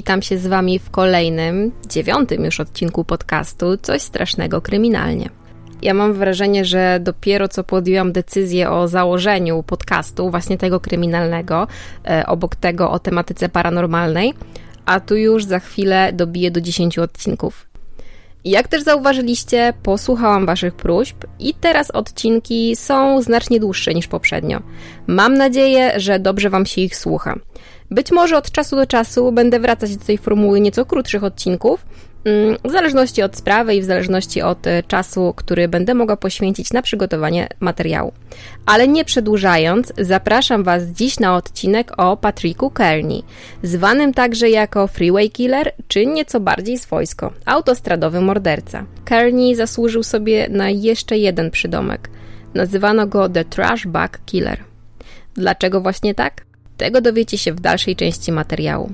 [0.00, 5.30] Witam się z Wami w kolejnym, dziewiątym już odcinku podcastu Coś Strasznego Kryminalnie.
[5.82, 11.66] Ja mam wrażenie, że dopiero co podjęłam decyzję o założeniu podcastu, właśnie tego kryminalnego,
[12.08, 14.34] e, obok tego o tematyce paranormalnej,
[14.86, 17.66] a tu już za chwilę dobiję do 10 odcinków.
[18.44, 24.62] Jak też zauważyliście, posłuchałam Waszych próśb i teraz odcinki są znacznie dłuższe niż poprzednio.
[25.06, 27.34] Mam nadzieję, że dobrze Wam się ich słucha.
[27.90, 31.86] Być może od czasu do czasu będę wracać do tej formuły nieco krótszych odcinków,
[32.24, 36.72] mm, w zależności od sprawy i w zależności od e, czasu, który będę mogła poświęcić
[36.72, 38.12] na przygotowanie materiału.
[38.66, 43.22] Ale nie przedłużając, zapraszam Was dziś na odcinek o Patricku Kearney,
[43.62, 48.84] zwanym także jako Freeway Killer, czy nieco bardziej swojsko, autostradowy morderca.
[49.04, 52.10] Kearney zasłużył sobie na jeszcze jeden przydomek.
[52.54, 54.64] Nazywano go The Trash Bag Killer.
[55.34, 56.49] Dlaczego właśnie tak?
[56.80, 58.92] Tego dowiecie się w dalszej części materiału.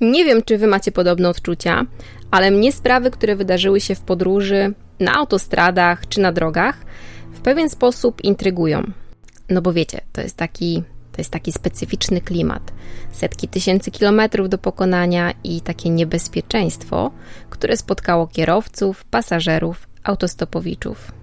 [0.00, 1.86] Nie wiem, czy wy macie podobne odczucia,
[2.30, 6.76] ale mnie sprawy, które wydarzyły się w podróży, na autostradach czy na drogach,
[7.32, 8.82] w pewien sposób intrygują.
[9.48, 12.72] No bo wiecie, to jest taki, to jest taki specyficzny klimat.
[13.12, 17.10] Setki tysięcy kilometrów do pokonania i takie niebezpieczeństwo,
[17.50, 21.21] które spotkało kierowców, pasażerów, autostopowiczów.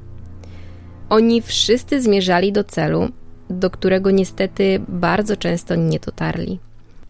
[1.09, 3.09] Oni wszyscy zmierzali do celu,
[3.49, 6.59] do którego niestety bardzo często nie dotarli.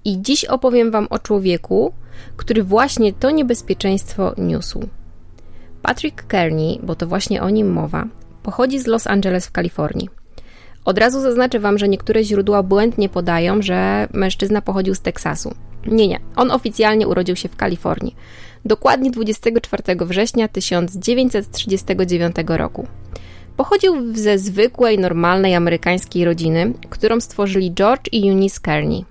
[0.06, 1.94] I dziś opowiem Wam o człowieku,
[2.38, 4.88] który właśnie to niebezpieczeństwo niósł.
[5.82, 8.08] Patrick Kearney, bo to właśnie o nim mowa,
[8.44, 10.10] pochodzi z Los Angeles w Kalifornii.
[10.86, 15.54] Od razu zaznaczę Wam, że niektóre źródła błędnie podają, że mężczyzna pochodził z Teksasu.
[15.88, 18.16] Nie, nie, on oficjalnie urodził się w Kalifornii.
[18.66, 22.88] Dokładnie 24 września 1939 roku.
[23.60, 29.06] Pochodził ze zwykłej, normalnej amerykańskiej rodziny, którą stworzyli George i Eunice Kearney.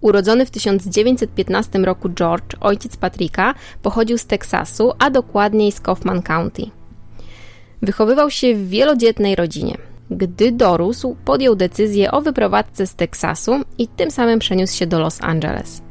[0.00, 6.62] Urodzony w 1915 roku George, ojciec Patricka, pochodził z Teksasu, a dokładniej z Kaufman County.
[7.82, 9.78] Wychowywał się w wielodzietnej rodzinie.
[10.10, 15.22] Gdy dorósł, podjął decyzję o wyprowadzce z Teksasu i tym samym przeniósł się do Los
[15.22, 15.82] Angeles.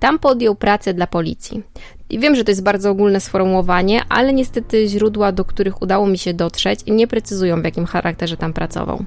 [0.00, 1.62] Tam podjął pracę dla policji.
[2.10, 6.18] I wiem, że to jest bardzo ogólne sformułowanie, ale niestety źródła, do których udało mi
[6.18, 9.04] się dotrzeć, nie precyzują, w jakim charakterze tam pracował.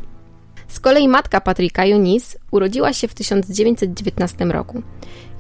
[0.68, 4.82] Z kolei matka Patryka, Eunice, urodziła się w 1919 roku.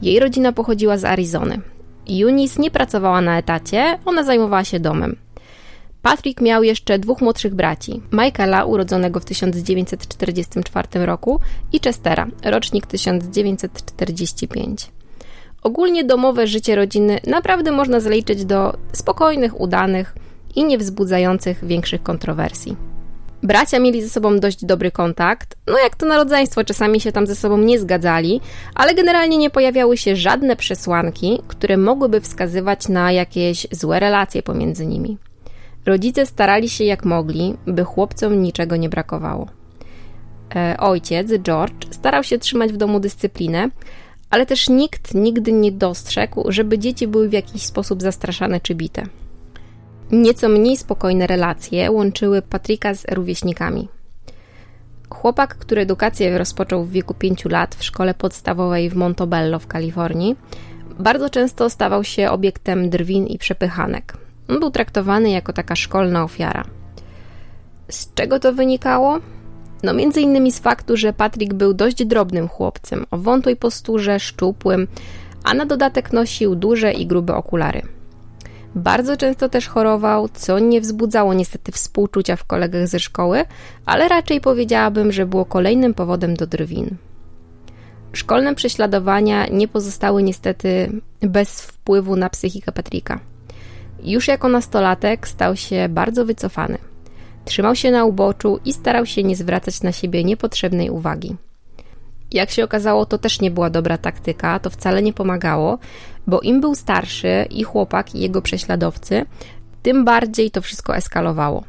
[0.01, 1.61] Jej rodzina pochodziła z Arizony.
[2.09, 5.15] Eunice nie pracowała na etacie, ona zajmowała się domem.
[6.01, 11.39] Patrick miał jeszcze dwóch młodszych braci: Michaela, urodzonego w 1944 roku,
[11.73, 14.91] i Chestera, rocznik 1945.
[15.61, 20.15] Ogólnie domowe życie rodziny naprawdę można zaliczyć do spokojnych, udanych
[20.55, 22.75] i nie wzbudzających większych kontrowersji.
[23.43, 27.35] Bracia mieli ze sobą dość dobry kontakt, no jak to narodzeństwo, czasami się tam ze
[27.35, 28.41] sobą nie zgadzali,
[28.75, 34.85] ale generalnie nie pojawiały się żadne przesłanki, które mogłyby wskazywać na jakieś złe relacje pomiędzy
[34.85, 35.17] nimi.
[35.85, 39.47] Rodzice starali się jak mogli, by chłopcom niczego nie brakowało.
[40.55, 43.69] E, ojciec, George, starał się trzymać w domu dyscyplinę,
[44.31, 49.03] ale też nikt nigdy nie dostrzegł, żeby dzieci były w jakiś sposób zastraszane czy bite.
[50.11, 53.87] Nieco mniej spokojne relacje łączyły Patryka z rówieśnikami.
[55.09, 60.35] Chłopak, który edukację rozpoczął w wieku 5 lat w szkole podstawowej w Montobello w Kalifornii,
[60.99, 64.17] bardzo często stawał się obiektem drwin i przepychanek.
[64.47, 66.63] Był traktowany jako taka szkolna ofiara.
[67.89, 69.19] Z czego to wynikało?
[69.83, 74.87] No między innymi z faktu, że Patrick był dość drobnym chłopcem, o wątłej posturze, szczupłym,
[75.43, 77.81] a na dodatek nosił duże i grube okulary.
[78.75, 83.45] Bardzo często też chorował, co nie wzbudzało niestety współczucia w kolegach ze szkoły,
[83.85, 86.95] ale raczej powiedziałabym, że było kolejnym powodem do drwin.
[88.13, 93.19] Szkolne prześladowania nie pozostały niestety bez wpływu na psychikę Patricka.
[94.03, 96.90] Już jako nastolatek stał się bardzo wycofany.
[97.45, 101.35] Trzymał się na uboczu i starał się nie zwracać na siebie niepotrzebnej uwagi.
[102.31, 105.77] Jak się okazało, to też nie była dobra taktyka, to wcale nie pomagało,
[106.27, 109.25] bo im był starszy i chłopak i jego prześladowcy,
[109.83, 111.63] tym bardziej to wszystko eskalowało.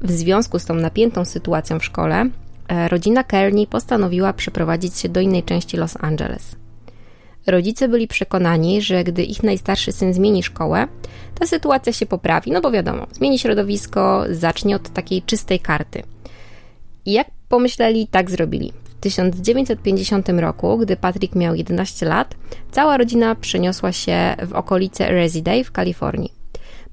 [0.00, 2.30] W związku z tą napiętą sytuacją w szkole,
[2.68, 6.56] e, rodzina Kearney postanowiła przeprowadzić się do innej części Los Angeles.
[7.48, 10.88] Rodzice byli przekonani, że gdy ich najstarszy syn zmieni szkołę,
[11.34, 16.02] ta sytuacja się poprawi, no bo wiadomo, zmieni środowisko, zacznie od takiej czystej karty.
[17.06, 18.72] I jak pomyśleli, tak zrobili.
[18.84, 22.34] W 1950 roku, gdy Patrick miał 11 lat,
[22.70, 26.32] cała rodzina przeniosła się w okolice Residay w Kalifornii.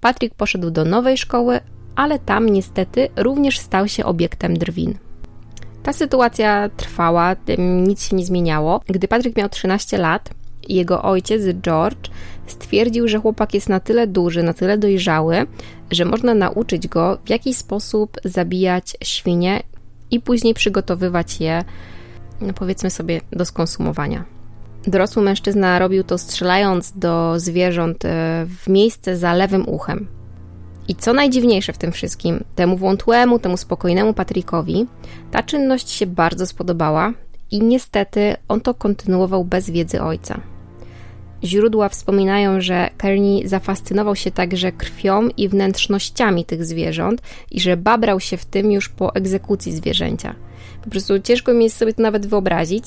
[0.01, 1.59] Patrick poszedł do nowej szkoły,
[1.95, 4.97] ale tam niestety również stał się obiektem drwin.
[5.83, 8.81] Ta sytuacja trwała, nic się nie zmieniało.
[8.87, 10.29] Gdy Patryk miał 13 lat,
[10.69, 12.09] jego ojciec, George,
[12.47, 15.47] stwierdził, że chłopak jest na tyle duży, na tyle dojrzały,
[15.91, 19.63] że można nauczyć go, w jaki sposób zabijać świnie
[20.11, 21.63] i później przygotowywać je,
[22.41, 24.25] no powiedzmy sobie, do skonsumowania.
[24.87, 30.07] Dorosły mężczyzna robił to strzelając do zwierząt e, w miejsce za lewym uchem.
[30.87, 34.87] I co najdziwniejsze w tym wszystkim, temu wątłemu, temu spokojnemu Patrykowi,
[35.31, 37.13] ta czynność się bardzo spodobała
[37.51, 40.39] i niestety on to kontynuował bez wiedzy ojca.
[41.45, 47.21] Źródła wspominają, że Kearney zafascynował się także krwią i wnętrznościami tych zwierząt
[47.51, 50.35] i że babrał się w tym już po egzekucji zwierzęcia.
[50.83, 52.85] Po prostu ciężko mi jest sobie to nawet wyobrazić,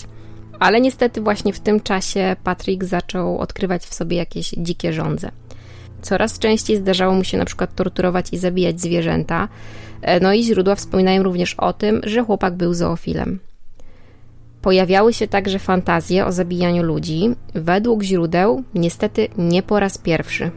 [0.58, 5.30] ale niestety właśnie w tym czasie Patrick zaczął odkrywać w sobie jakieś dzikie żądze.
[6.02, 9.48] Coraz częściej zdarzało mu się na przykład torturować i zabijać zwierzęta.
[10.02, 13.38] E, no i źródła wspominają również o tym, że chłopak był zoofilem.
[14.62, 20.50] Pojawiały się także fantazje o zabijaniu ludzi, według źródeł niestety nie po raz pierwszy.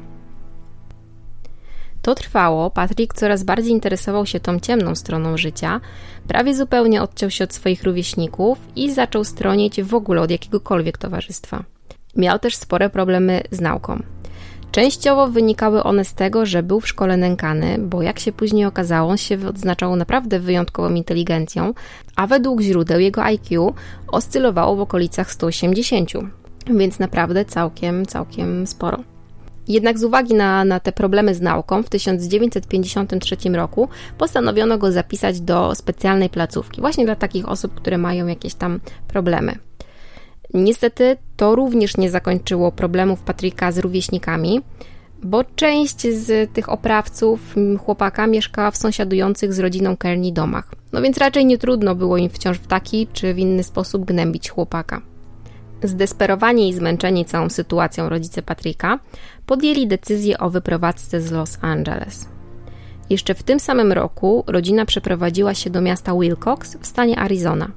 [2.02, 5.82] To trwało, Patrick coraz bardziej interesował się tą ciemną stroną życia,
[6.28, 11.64] prawie zupełnie odciął się od swoich rówieśników i zaczął stronić w ogóle od jakiegokolwiek towarzystwa.
[12.16, 14.02] Miał też spore problemy z nauką.
[14.72, 19.18] Częściowo wynikały one z tego, że był w szkole nękany, bo jak się później okazało,
[19.18, 21.74] się odznaczał naprawdę wyjątkową inteligencją,
[22.16, 23.74] a według źródeł jego IQ
[24.08, 26.12] oscylowało w okolicach 180,
[26.68, 29.04] więc naprawdę całkiem, całkiem sporo.
[29.68, 35.42] Jednak z uwagi na, na te problemy z nauką, w 1953 roku postanowiono go zapisać
[35.42, 39.56] do specjalnej placówki, właśnie dla takich osób, które mają jakieś tam problemy.
[40.54, 44.62] Niestety to również nie zakończyło problemów Patryka z rówieśnikami,
[45.24, 50.72] bo część z tych oprawców chłopaka mieszkała w sąsiadujących z rodziną Kearney domach.
[50.92, 54.50] No więc raczej nie trudno było im wciąż w taki czy w inny sposób gnębić
[54.50, 55.02] chłopaka.
[55.84, 59.00] Zdesperowani i zmęczeni całą sytuacją rodzice Patryka
[59.46, 62.30] podjęli decyzję o wyprowadzce z Los Angeles.
[63.10, 67.72] Jeszcze w tym samym roku rodzina przeprowadziła się do miasta Wilcox w stanie Arizona.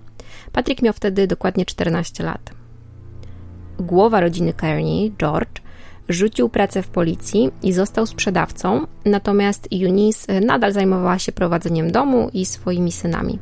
[0.52, 2.63] Patryk miał wtedy dokładnie 14 lat.
[3.78, 5.62] Głowa rodziny Kearney, George,
[6.08, 12.46] rzucił pracę w policji i został sprzedawcą, natomiast Eunice nadal zajmowała się prowadzeniem domu i
[12.46, 13.38] swoimi synami.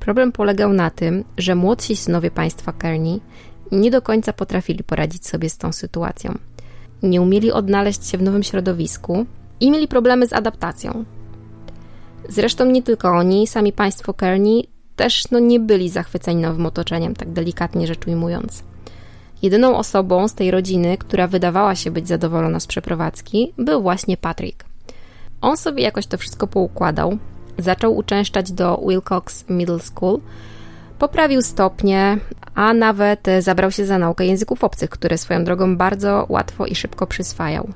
[0.00, 3.20] Problem polegał na tym, że młodsi synowie państwa Kearney
[3.72, 6.38] nie do końca potrafili poradzić sobie z tą sytuacją.
[7.02, 9.26] Nie umieli odnaleźć się w nowym środowisku
[9.60, 11.04] i mieli problemy z adaptacją.
[12.28, 17.32] Zresztą nie tylko oni, sami państwo Kearney też no, nie byli zachwyceni nowym otoczeniem, tak
[17.32, 18.62] delikatnie rzecz ujmując.
[19.42, 24.64] Jedyną osobą z tej rodziny, która wydawała się być zadowolona z przeprowadzki, był właśnie Patrick.
[25.40, 27.18] On sobie jakoś to wszystko poukładał,
[27.58, 30.20] zaczął uczęszczać do Wilcox Middle School,
[30.98, 32.18] poprawił stopnie,
[32.54, 37.06] a nawet zabrał się za naukę języków obcych, które swoją drogą bardzo łatwo i szybko
[37.06, 37.68] przyswajał.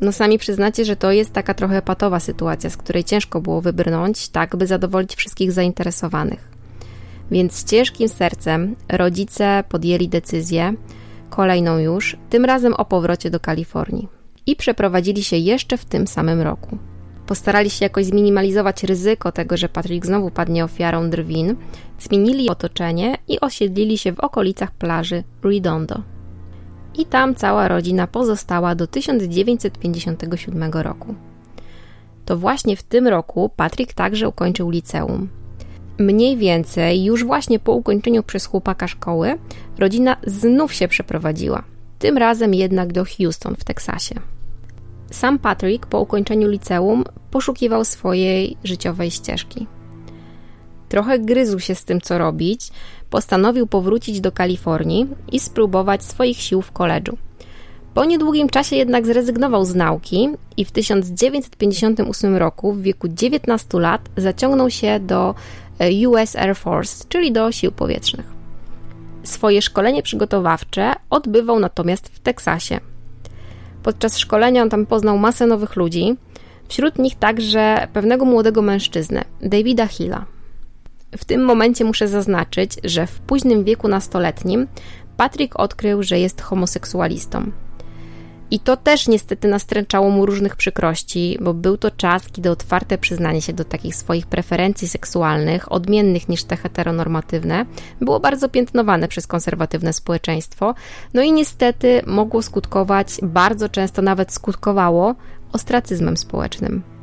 [0.00, 4.28] No sami przyznacie, że to jest taka trochę patowa sytuacja, z której ciężko było wybrnąć,
[4.28, 6.57] tak by zadowolić wszystkich zainteresowanych.
[7.30, 10.74] Więc z ciężkim sercem rodzice podjęli decyzję,
[11.30, 14.08] kolejną już, tym razem o powrocie do Kalifornii.
[14.46, 16.78] I przeprowadzili się jeszcze w tym samym roku.
[17.26, 21.56] Postarali się jakoś zminimalizować ryzyko tego, że Patrick znowu padnie ofiarą drwin,
[21.98, 26.02] zmienili otoczenie i osiedlili się w okolicach plaży Redondo.
[26.98, 31.14] I tam cała rodzina pozostała do 1957 roku.
[32.24, 35.28] To właśnie w tym roku Patrick także ukończył liceum.
[35.98, 39.38] Mniej więcej już właśnie po ukończeniu przez chłopaka szkoły
[39.78, 41.62] rodzina znów się przeprowadziła.
[41.98, 44.14] Tym razem jednak do Houston w Teksasie.
[45.10, 49.66] Sam Patrick po ukończeniu liceum poszukiwał swojej życiowej ścieżki.
[50.88, 52.70] Trochę gryzł się z tym, co robić,
[53.10, 57.18] postanowił powrócić do Kalifornii i spróbować swoich sił w koledżu.
[57.94, 64.08] Po niedługim czasie jednak zrezygnował z nauki i w 1958 roku, w wieku 19 lat,
[64.16, 65.34] zaciągnął się do
[66.08, 68.26] US Air Force, czyli do sił powietrznych.
[69.22, 72.80] Swoje szkolenie przygotowawcze odbywał natomiast w Teksasie.
[73.82, 76.16] Podczas szkolenia on tam poznał masę nowych ludzi,
[76.68, 80.24] wśród nich także pewnego młodego mężczyznę, Davida Hilla.
[81.16, 84.66] W tym momencie muszę zaznaczyć, że w późnym wieku nastoletnim
[85.16, 87.50] Patrick odkrył, że jest homoseksualistą.
[88.50, 93.42] I to też niestety nastręczało mu różnych przykrości, bo był to czas, kiedy otwarte przyznanie
[93.42, 97.66] się do takich swoich preferencji seksualnych, odmiennych niż te heteronormatywne,
[98.00, 100.74] było bardzo piętnowane przez konserwatywne społeczeństwo,
[101.14, 105.14] no i niestety mogło skutkować, bardzo często nawet skutkowało,
[105.52, 106.97] ostracyzmem społecznym.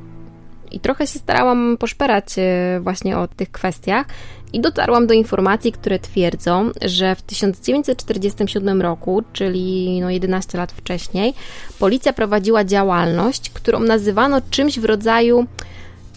[0.72, 4.06] I trochę się starałam poszperać e, właśnie o tych kwestiach
[4.54, 11.34] i dotarłam do informacji, które twierdzą, że w 1947 roku, czyli no 11 lat wcześniej,
[11.80, 15.46] policja prowadziła działalność, którą nazywano czymś w rodzaju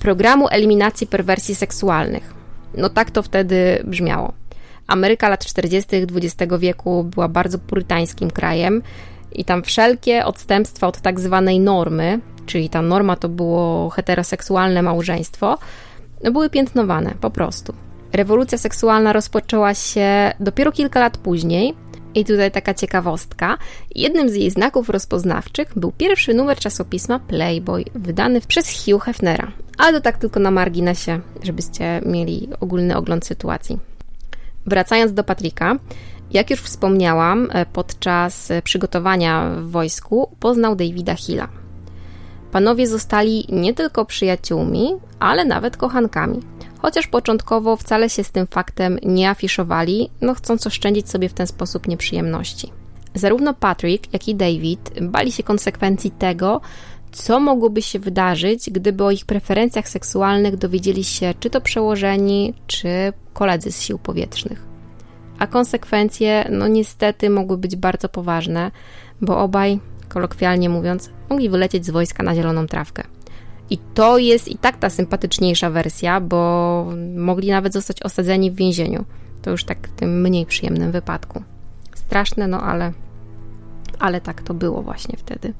[0.00, 2.34] programu eliminacji perwersji seksualnych.
[2.74, 4.32] No tak to wtedy brzmiało.
[4.86, 5.96] Ameryka lat 40.
[5.96, 8.82] XX wieku była bardzo purytańskim krajem
[9.32, 15.58] i tam wszelkie odstępstwa od tak zwanej normy, czyli ta norma to było heteroseksualne małżeństwo,
[16.24, 17.74] no były piętnowane po prostu.
[18.12, 21.74] Rewolucja seksualna rozpoczęła się dopiero kilka lat później.
[22.14, 23.58] I tutaj taka ciekawostka.
[23.94, 29.52] Jednym z jej znaków rozpoznawczych był pierwszy numer czasopisma Playboy, wydany przez Hugh Hefnera.
[29.78, 33.78] Ale to tak tylko na marginesie, żebyście mieli ogólny ogląd sytuacji.
[34.66, 35.76] Wracając do Patryka,
[36.30, 41.48] jak już wspomniałam, e, podczas przygotowania w wojsku poznał Davida Hilla.
[42.52, 46.40] Panowie zostali nie tylko przyjaciółmi, ale nawet kochankami.
[46.78, 51.46] Chociaż początkowo wcale się z tym faktem nie afiszowali, no chcąc oszczędzić sobie w ten
[51.46, 52.72] sposób nieprzyjemności.
[53.14, 56.60] Zarówno Patrick, jak i David bali się konsekwencji tego,
[57.12, 63.12] co mogłoby się wydarzyć, gdyby o ich preferencjach seksualnych dowiedzieli się czy to przełożeni, czy
[63.32, 64.62] koledzy z sił powietrznych.
[65.38, 68.70] A konsekwencje, no niestety, mogły być bardzo poważne,
[69.20, 73.02] bo obaj, kolokwialnie mówiąc, mogli wylecieć z wojska na zieloną trawkę.
[73.70, 76.86] I to jest i tak ta sympatyczniejsza wersja, bo
[77.16, 79.04] mogli nawet zostać osadzeni w więzieniu.
[79.42, 81.42] To już tak w tym mniej przyjemnym wypadku.
[81.94, 82.92] Straszne, no ale,
[83.98, 85.52] ale tak to było właśnie wtedy.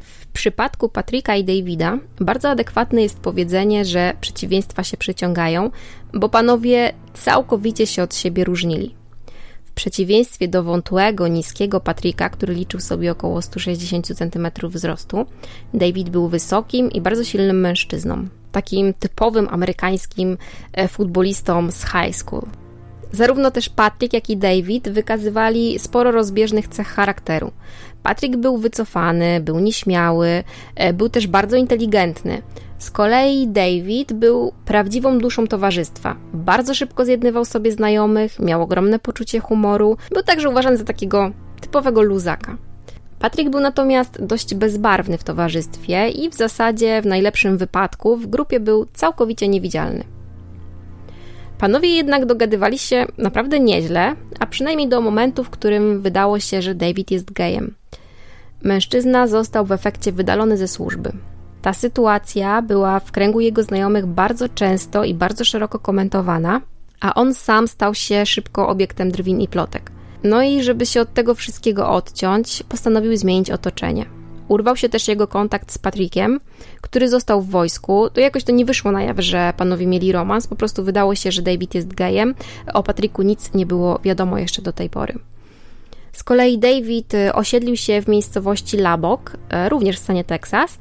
[0.00, 5.70] W przypadku Patryka i Davida bardzo adekwatne jest powiedzenie, że przeciwieństwa się przyciągają,
[6.14, 8.99] bo panowie całkowicie się od siebie różnili.
[9.80, 15.26] Przeciwieństwie do wątłego, niskiego Patryka, który liczył sobie około 160 cm wzrostu,
[15.74, 18.28] David był wysokim i bardzo silnym mężczyzną.
[18.52, 20.38] Takim typowym amerykańskim
[20.72, 22.42] e, futbolistą z high school.
[23.12, 27.52] Zarówno też Patrick, jak i David wykazywali sporo rozbieżnych cech charakteru.
[28.02, 30.44] Patrick był wycofany, był nieśmiały,
[30.74, 32.42] e, był też bardzo inteligentny.
[32.80, 36.16] Z kolei David był prawdziwą duszą towarzystwa.
[36.34, 42.02] Bardzo szybko zjednywał sobie znajomych, miał ogromne poczucie humoru, był także uważany za takiego typowego
[42.02, 42.56] luzaka.
[43.18, 48.60] Patrick był natomiast dość bezbarwny w towarzystwie i w zasadzie w najlepszym wypadku w grupie
[48.60, 50.04] był całkowicie niewidzialny.
[51.58, 56.74] Panowie jednak dogadywali się naprawdę nieźle, a przynajmniej do momentu, w którym wydało się, że
[56.74, 57.74] David jest gejem.
[58.62, 61.12] Mężczyzna został w efekcie wydalony ze służby.
[61.62, 66.60] Ta sytuacja była w kręgu jego znajomych bardzo często i bardzo szeroko komentowana,
[67.00, 69.90] a on sam stał się szybko obiektem drwin i plotek.
[70.24, 74.06] No i żeby się od tego wszystkiego odciąć, postanowił zmienić otoczenie.
[74.48, 76.40] Urwał się też jego kontakt z Patrickiem,
[76.80, 78.10] który został w wojsku.
[78.10, 81.32] To jakoś to nie wyszło na jaw, że panowie mieli romans, po prostu wydało się,
[81.32, 82.34] że David jest gejem.
[82.74, 85.18] O Patricku nic nie było wiadomo jeszcze do tej pory.
[86.12, 89.32] Z kolei David osiedlił się w miejscowości Labok,
[89.66, 90.78] y, również w stanie Teksas,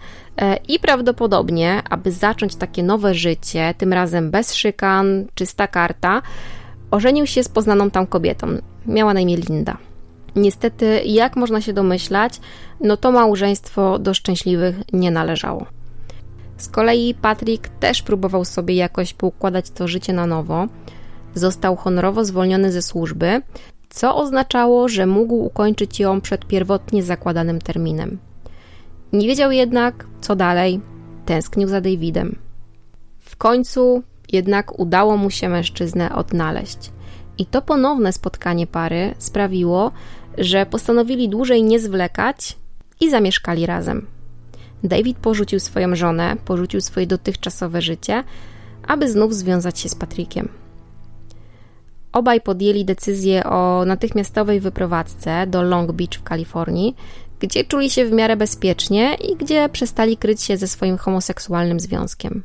[0.67, 6.21] i prawdopodobnie, aby zacząć takie nowe życie, tym razem bez szykan, czysta karta,
[6.91, 8.47] ożenił się z poznaną tam kobietą.
[8.85, 9.77] Miała na imię Linda.
[10.35, 12.39] Niestety, jak można się domyślać,
[12.81, 15.65] no to małżeństwo do szczęśliwych nie należało.
[16.57, 20.67] Z kolei Patrick też próbował sobie jakoś poukładać to życie na nowo.
[21.35, 23.41] Został honorowo zwolniony ze służby,
[23.89, 28.17] co oznaczało, że mógł ukończyć ją przed pierwotnie zakładanym terminem.
[29.13, 30.81] Nie wiedział jednak, co dalej,
[31.25, 32.35] tęsknił za Davidem.
[33.19, 36.91] W końcu jednak udało mu się mężczyznę odnaleźć.
[37.37, 39.91] I to ponowne spotkanie pary sprawiło,
[40.37, 42.57] że postanowili dłużej nie zwlekać
[42.99, 44.07] i zamieszkali razem.
[44.83, 48.23] David porzucił swoją żonę, porzucił swoje dotychczasowe życie,
[48.87, 50.49] aby znów związać się z Patrickiem.
[52.11, 56.95] Obaj podjęli decyzję o natychmiastowej wyprowadzce do Long Beach w Kalifornii,
[57.39, 62.43] gdzie czuli się w miarę bezpiecznie i gdzie przestali kryć się ze swoim homoseksualnym związkiem.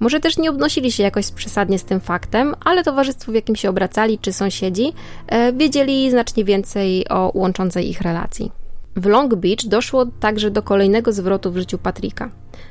[0.00, 3.70] Może też nie obnosili się jakoś przesadnie z tym faktem, ale towarzystwo, w jakim się
[3.70, 4.92] obracali, czy sąsiedzi,
[5.26, 8.52] e, wiedzieli znacznie więcej o łączącej ich relacji.
[8.96, 12.30] W Long Beach doszło także do kolejnego zwrotu w życiu Patricka.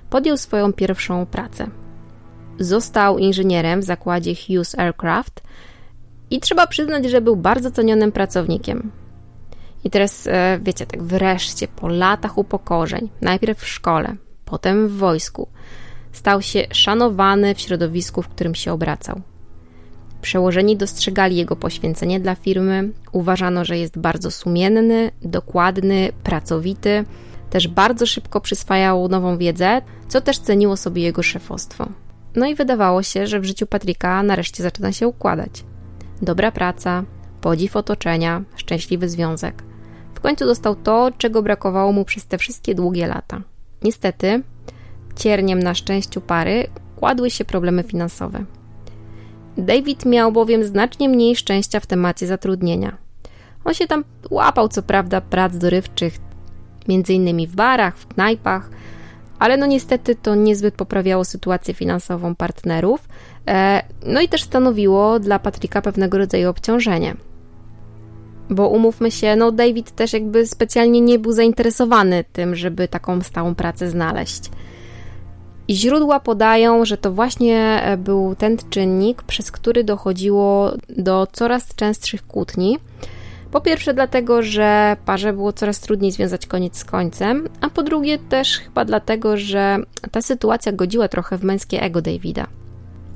[0.10, 1.68] Podjął swoją pierwszą pracę.
[2.60, 5.42] Został inżynierem w zakładzie Hughes Aircraft,
[6.32, 8.92] i trzeba przyznać, że był bardzo cenionym pracownikiem.
[9.84, 15.48] I teraz, e, wiecie, tak wreszcie, po latach upokorzeń, najpierw w szkole, potem w wojsku,
[16.12, 19.22] stał się szanowany w środowisku, w którym się obracał.
[20.22, 27.06] Przełożeni dostrzegali jego poświęcenie dla firmy, uważano, że jest bardzo sumienny, dokładny, pracowity.
[27.50, 31.88] Też bardzo szybko przyswajał nową wiedzę, co też ceniło sobie jego szefostwo.
[32.36, 35.64] No i wydawało się, że w życiu Patryka nareszcie zaczyna się układać.
[36.22, 37.04] Dobra praca,
[37.42, 39.64] podziw otoczenia, szczęśliwy związek.
[40.22, 43.42] W końcu dostał to, czego brakowało mu przez te wszystkie długie lata.
[43.84, 44.44] Niestety,
[45.16, 48.46] cierniem na szczęściu pary kładły się problemy finansowe.
[49.58, 52.98] David miał bowiem znacznie mniej szczęścia w temacie zatrudnienia.
[53.66, 56.18] On się tam łapał, co prawda, prac dorywczych,
[57.10, 58.70] innymi w barach, w knajpach,
[59.40, 63.08] ale no niestety to niezbyt poprawiało sytuację finansową partnerów,
[63.48, 67.16] e, no i też stanowiło dla Patryka pewnego rodzaju obciążenie.
[68.52, 73.56] Bo umówmy się, no David też jakby specjalnie nie był zainteresowany tym, żeby taką stałą
[73.56, 74.44] pracę znaleźć.
[75.68, 81.76] I źródła podają, że to właśnie e, był ten czynnik, przez który dochodziło do coraz
[81.76, 82.78] częstszych kłótni.
[83.52, 88.20] Po pierwsze, dlatego, że parze było coraz trudniej związać koniec z końcem, a po drugie,
[88.20, 89.78] też chyba dlatego, że
[90.12, 92.48] ta sytuacja godziła trochę w męskie ego Davida.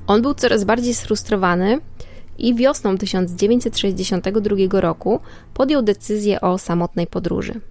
[0.08, 1.80] On był coraz bardziej sfrustrowany
[2.38, 5.20] i wiosną 1962 roku
[5.54, 7.62] podjął decyzję o samotnej podróży.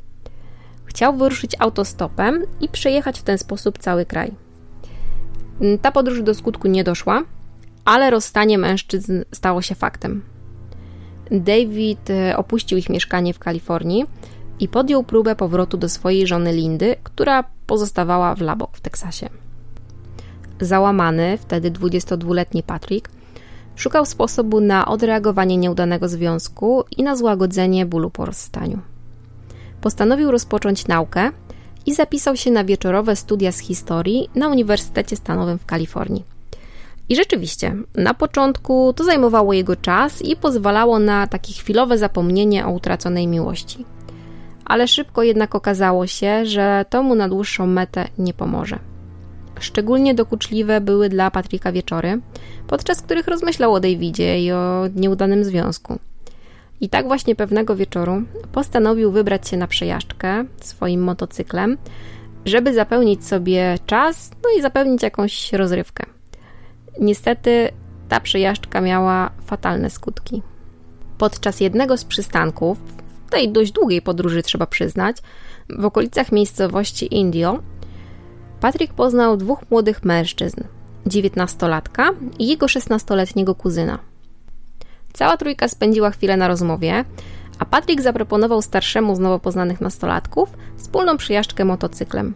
[0.85, 4.33] Chciał wyruszyć autostopem i przejechać w ten sposób cały kraj.
[5.83, 7.23] Ta podróż do skutku nie doszła,
[7.85, 10.23] ale rozstanie mężczyzn stało się faktem.
[11.31, 14.05] David e, opuścił ich mieszkanie w Kalifornii
[14.61, 19.29] i podjął próbę powrotu do swojej żony Lindy, która pozostawała w Labok w Teksasie.
[20.61, 23.14] Załamany, wtedy 22-letni Patrick,
[23.77, 28.79] szukał sposobu na odreagowanie nieudanego związku i na złagodzenie bólu po rozstaniu.
[29.81, 31.31] Postanowił rozpocząć naukę
[31.87, 36.25] i zapisał się na wieczorowe studia z historii na Uniwersytecie Stanowym w Kalifornii.
[37.09, 42.71] I rzeczywiście, na początku to zajmowało jego czas i pozwalało na takie chwilowe zapomnienie o
[42.71, 43.85] utraconej miłości.
[44.65, 48.79] Ale szybko jednak okazało się, że to mu na dłuższą metę nie pomoże.
[49.61, 52.21] Szczególnie dokuczliwe były dla Patryka wieczory,
[52.67, 55.99] podczas których rozmyślał o Davidzie i o nieudanym związku.
[56.81, 61.79] I tak właśnie pewnego wieczoru postanowił wybrać się na przejażdżkę swoim motocyklem,
[62.45, 66.07] żeby zapełnić sobie czas, no i zapewnić jakąś rozrywkę.
[67.01, 67.69] Niestety
[68.09, 70.43] ta przejażdżka miała fatalne skutki.
[71.19, 72.79] Podczas jednego z przystanków,
[73.31, 75.17] tej dość długiej podróży trzeba przyznać,
[75.69, 77.59] w okolicach miejscowości Indio,
[78.65, 80.61] Patrick poznał dwóch młodych mężczyzn,
[81.07, 83.99] dziewiętnastolatka i jego szesnastoletniego kuzyna.
[85.13, 87.05] Cała trójka spędziła chwilę na rozmowie,
[87.59, 92.35] a Patrick zaproponował starszemu z nowo poznanych nastolatków wspólną przyjażdżkę motocyklem.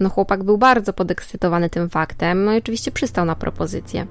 [0.00, 4.06] No chłopak był bardzo podekscytowany tym faktem, no i oczywiście przystał na propozycję.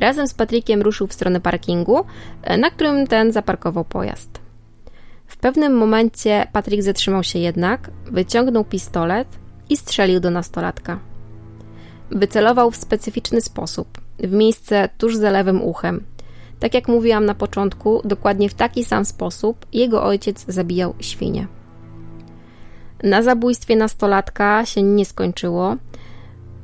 [0.00, 2.04] Razem z Patrickiem ruszył w stronę parkingu,
[2.58, 4.40] na którym ten zaparkował pojazd.
[5.26, 9.28] W pewnym momencie Patrick zatrzymał się jednak, wyciągnął pistolet
[9.70, 10.98] i strzelił do nastolatka.
[12.10, 16.04] Wycelował w specyficzny sposób, w miejsce tuż za lewym uchem.
[16.60, 21.46] Tak jak mówiłam na początku, dokładnie w taki sam sposób jego ojciec zabijał świnie.
[23.02, 25.76] Na zabójstwie nastolatka się nie skończyło,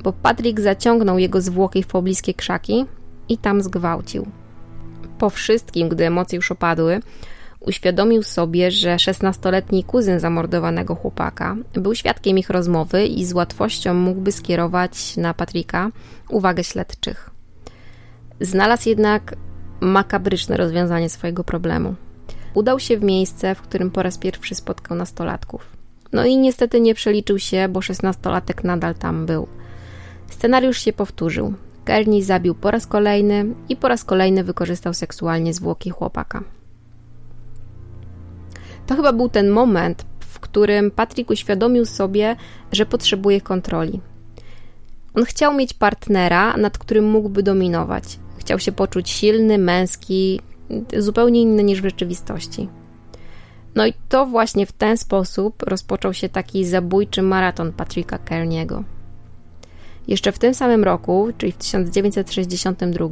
[0.03, 2.85] bo Patrick zaciągnął jego zwłoki w pobliskie krzaki
[3.29, 4.27] i tam zgwałcił.
[5.17, 6.99] Po wszystkim, gdy emocje już opadły,
[7.67, 14.31] uświadomił sobie, że szesnastoletni kuzyn zamordowanego chłopaka był świadkiem ich rozmowy i z łatwością mógłby
[14.31, 15.91] skierować na Patricka
[16.29, 17.29] uwagę śledczych.
[18.41, 19.35] Znalazł jednak
[19.79, 21.95] makabryczne rozwiązanie swojego problemu.
[22.53, 25.65] Udał się w miejsce, w którym po raz pierwszy spotkał nastolatków.
[26.13, 29.47] No i niestety nie przeliczył się, bo szesnastolatek nadal tam był.
[30.29, 31.53] Scenariusz się powtórzył.
[31.85, 36.43] Kearney zabił po raz kolejny i po raz kolejny wykorzystał seksualnie zwłoki chłopaka.
[38.87, 42.35] To chyba był ten moment, w którym Patrick uświadomił sobie,
[42.71, 44.01] że potrzebuje kontroli.
[45.13, 48.03] On chciał mieć partnera, nad którym mógłby dominować.
[48.37, 50.41] Chciał się poczuć silny, męski,
[50.97, 52.69] zupełnie inny niż w rzeczywistości.
[53.75, 58.83] No i to właśnie w ten sposób rozpoczął się taki zabójczy maraton Patricka Kearniego.
[60.07, 63.07] Jeszcze w tym samym roku, czyli w 1962,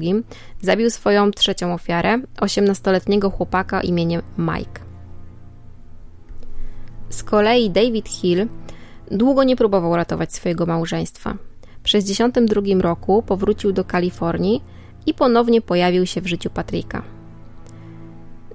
[0.62, 4.91] zabił swoją trzecią ofiarę, 18-letniego chłopaka imieniem Mike.
[7.12, 8.48] Z kolei David Hill
[9.12, 11.34] długo nie próbował ratować swojego małżeństwa.
[11.62, 14.64] W 1962 roku powrócił do Kalifornii
[15.06, 17.04] i ponownie pojawił się w życiu Patryka.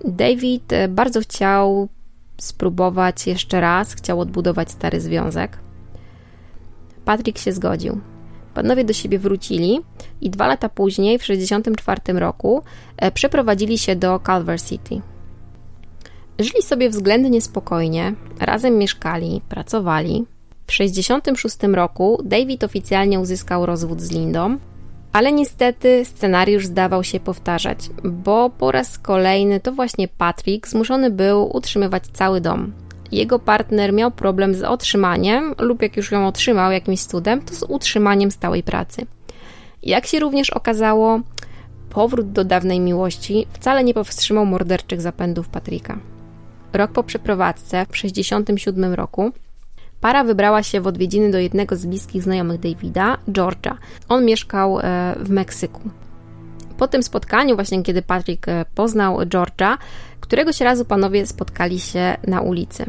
[0.04, 1.88] David e, bardzo chciał
[2.38, 5.58] spróbować jeszcze raz, chciał odbudować stary związek.
[7.04, 8.00] Patrick się zgodził.
[8.54, 9.80] Panowie do siebie wrócili
[10.20, 12.62] i dwa lata później, w 1964 roku,
[12.96, 15.00] e, przeprowadzili się do Culver City.
[16.38, 20.26] Żyli sobie względnie spokojnie, razem mieszkali, pracowali.
[20.62, 24.58] W 1966 roku David oficjalnie uzyskał rozwód z Lindą,
[25.12, 31.56] ale niestety scenariusz zdawał się powtarzać, bo po raz kolejny to właśnie Patrick zmuszony był
[31.56, 32.72] utrzymywać cały dom.
[33.12, 37.62] Jego partner miał problem z otrzymaniem, lub jak już ją otrzymał jakimś cudem, to z
[37.62, 39.06] utrzymaniem stałej pracy.
[39.82, 41.20] Jak się również okazało,
[41.90, 45.98] powrót do dawnej miłości wcale nie powstrzymał morderczych zapędów Patryka.
[46.76, 49.32] Rok po przeprowadzce, w 1967 roku,
[50.00, 53.78] para wybrała się w odwiedziny do jednego z bliskich znajomych Davida, Georgia.
[54.08, 55.80] On mieszkał e, w Meksyku.
[56.78, 59.78] Po tym spotkaniu, właśnie kiedy Patrick e, poznał Georgia,
[60.20, 62.84] któregoś razu panowie spotkali się na ulicy.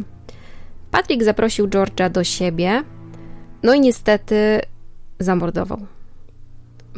[0.91, 2.83] Patrick zaprosił Georgia do siebie,
[3.63, 4.61] no i niestety
[5.19, 5.79] zamordował.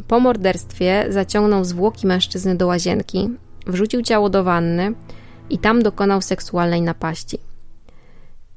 [0.08, 3.30] Po morderstwie zaciągnął zwłoki mężczyzny do łazienki,
[3.66, 4.94] wrzucił ciało do wanny
[5.50, 7.38] i tam dokonał seksualnej napaści.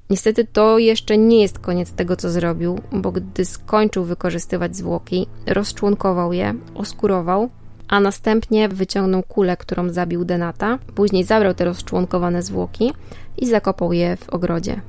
[0.09, 6.33] Niestety to jeszcze nie jest koniec tego, co zrobił, bo gdy skończył wykorzystywać zwłoki, rozczłonkował
[6.33, 7.49] je, oskurował,
[7.87, 10.79] a następnie wyciągnął kulę, którą zabił Denata.
[10.95, 12.93] Później zabrał te rozczłonkowane zwłoki
[13.37, 14.81] i zakopał je w ogrodzie.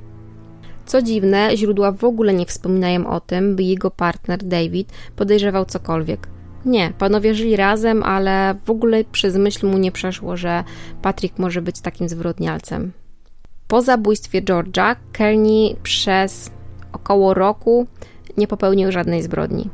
[0.85, 6.27] Co dziwne, źródła w ogóle nie wspominają o tym, by jego partner David podejrzewał cokolwiek.
[6.65, 10.63] Nie, panowie żyli razem, ale w ogóle przez myśl mu nie przeszło, że
[11.01, 12.91] Patrick może być takim zwyrodnialcem.
[13.67, 16.51] Po zabójstwie George'a, Kearney przez
[16.91, 17.87] około roku
[18.37, 19.69] nie popełnił żadnej zbrodni.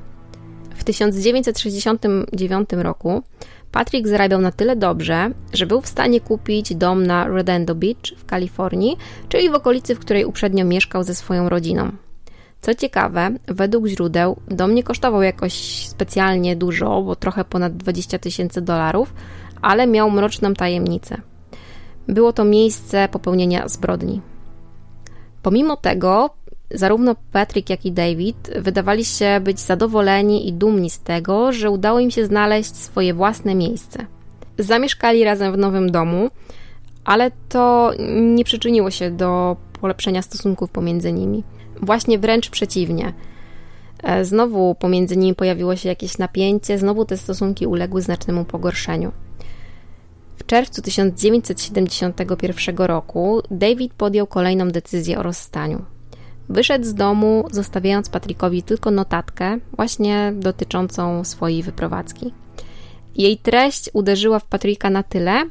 [0.75, 3.23] W 1969 roku
[3.71, 8.25] Patrick zarabiał na tyle dobrze, że był w stanie kupić dom na Redondo Beach w
[8.25, 8.97] Kalifornii,
[9.29, 11.91] czyli w okolicy, w której uprzednio mieszkał ze swoją rodziną.
[12.61, 15.53] Co ciekawe, według źródeł dom nie kosztował jakoś
[15.87, 19.13] specjalnie dużo, bo trochę ponad 20 tysięcy dolarów,
[19.61, 21.21] ale miał mroczną tajemnicę.
[22.07, 24.21] Było to miejsce popełnienia zbrodni.
[25.43, 26.29] Pomimo tego,
[26.71, 31.99] zarówno Patrick, jak i David wydawali się być zadowoleni i dumni z tego, że udało
[31.99, 34.05] im się znaleźć swoje własne miejsce.
[34.57, 36.29] Zamieszkali razem w nowym domu,
[37.05, 41.43] ale to nie przyczyniło się do polepszenia stosunków pomiędzy nimi.
[41.81, 43.13] Właśnie wręcz przeciwnie.
[44.03, 49.11] E, znowu pomiędzy nimi pojawiło się jakieś napięcie, znowu te stosunki uległy znacznemu pogorszeniu.
[50.35, 55.85] W czerwcu 1971 roku David podjął kolejną decyzję o rozstaniu.
[56.49, 62.33] Wyszedł z domu, zostawiając Patrickowi tylko notatkę, właśnie dotyczącą swojej wyprowadzki.
[63.15, 65.43] Jej treść uderzyła w Patricka na tyle,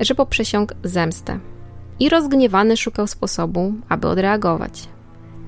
[0.00, 1.38] że poprzysiągł zemstę.
[2.00, 4.88] I rozgniewany szukał sposobu, aby odreagować.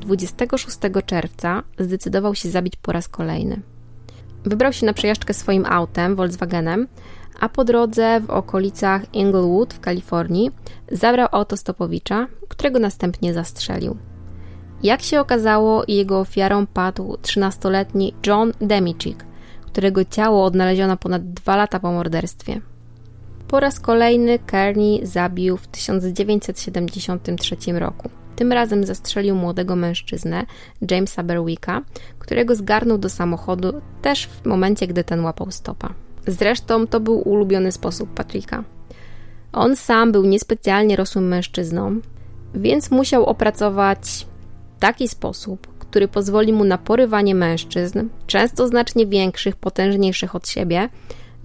[0.05, 3.61] 26 czerwca zdecydował się zabić po raz kolejny.
[4.45, 6.89] Wybrał się na przejażdżkę swoim autem, Volkswagenem,
[7.41, 10.51] a po drodze w okolicach Inglewood w Kalifornii
[10.93, 13.97] zabrał auto stopowicza, którego następnie zastrzelił.
[14.83, 19.25] Jak się okazało, jego ofiarą padł 13-letni John Demichik,
[19.67, 22.61] którego ciało odnaleziono ponad dwa lata po morderstwie.
[23.49, 28.11] Po raz kolejny Kearney zabił w 1973 roku.
[28.37, 30.47] Tym razem zastrzelił młodego mężczyznę,
[30.91, 31.83] Jamesa Berwicka,
[32.19, 35.95] którego zgarnął do samochodu też w momencie, gdy ten łapał stopa.
[36.27, 38.65] Zresztą to był ulubiony sposób Patricka.
[39.53, 42.01] On sam był niespecjalnie rosłym mężczyzną,
[42.55, 44.27] więc musiał opracować
[44.81, 50.89] taki sposób, który pozwoli mu na porywanie mężczyzn, często znacznie większych, potężniejszych od siebie,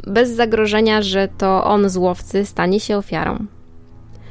[0.07, 3.45] bez zagrożenia, że to on z łowcy stanie się ofiarą.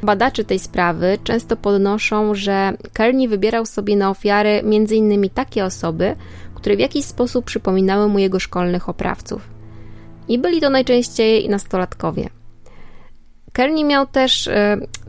[0.02, 5.30] Badacze tej sprawy często podnoszą, że Kearney wybierał sobie na ofiary m.in.
[5.30, 6.16] takie osoby,
[6.54, 9.48] które w jakiś sposób przypominały mu jego szkolnych oprawców.
[10.28, 12.28] I byli to najczęściej nastolatkowie.
[13.52, 14.52] Kearney miał też y,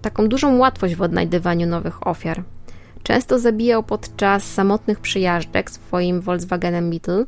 [0.02, 2.44] taką dużą łatwość w odnajdywaniu nowych ofiar.
[3.04, 7.26] Często zabijał podczas samotnych przyjażdżek swoim Volkswagenem Beetle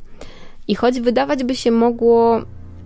[0.68, 2.42] i choć wydawać by się mogło,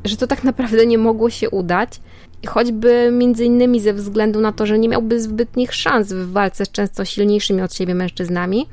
[0.06, 2.02] że to tak naprawdę nie mogło się udać,
[2.48, 6.72] choćby między innymi ze względu na to, że nie miałby zbytnich szans w walce z
[6.72, 8.68] często silniejszymi od siebie mężczyznami,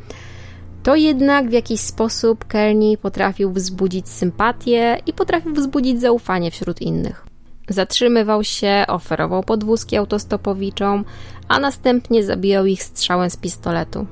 [0.82, 7.26] to jednak w jakiś sposób Kearney potrafił wzbudzić sympatię i potrafił wzbudzić zaufanie wśród innych.
[7.68, 11.04] Zatrzymywał się, oferował podwózki autostopowiczom,
[11.48, 14.06] a następnie zabijał ich strzałem z pistoletu.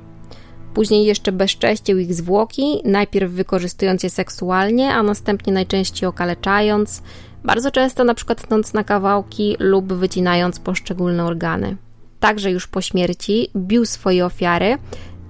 [0.73, 7.03] Później jeszcze bezcześcił ich zwłoki, najpierw wykorzystując je seksualnie, a następnie najczęściej okaleczając,
[7.43, 11.77] bardzo często na przykład tnąc na kawałki lub wycinając poszczególne organy.
[12.19, 14.77] Także już po śmierci bił swoje ofiary,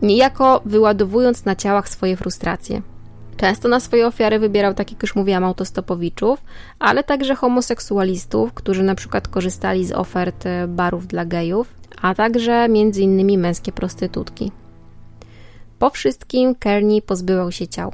[0.02, 2.82] niejako wyładowując na ciałach swoje frustracje.
[3.38, 6.44] Często na swoje ofiary wybierał, tak jak już mówiłam, autostopowiczów,
[6.80, 13.02] ale także homoseksualistów, którzy na przykład korzystali z ofert barów dla gejów, a także między
[13.02, 14.52] innymi męskie prostytutki.
[15.80, 17.92] Po wszystkim Kearney pozbywał się ciał.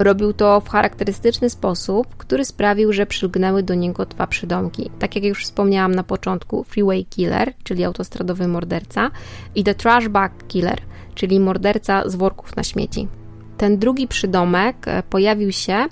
[0.00, 4.90] Robił to w charakterystyczny sposób, który sprawił, że przylgnęły do niego dwa przydomki.
[4.98, 9.10] Tak jak już wspomniałam na początku, Freeway Killer, czyli autostradowy morderca,
[9.54, 10.80] i The Trash Bag Killer,
[11.14, 13.08] czyli morderca z worków na śmieci.
[13.56, 15.86] Ten drugi przydomek e, pojawił się,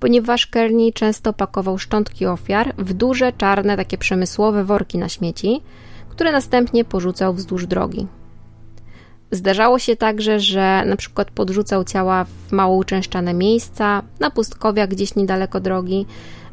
[0.00, 5.60] ponieważ Kearney często pakował szczątki ofiar w duże, czarne, takie przemysłowe worki na śmieci,
[6.08, 8.06] które następnie porzucał wzdłuż drogi.
[9.30, 15.14] Zdarzało się także, że na przykład podrzucał ciała w mało uczęszczane miejsca, na pustkowiach gdzieś
[15.14, 16.06] niedaleko drogi,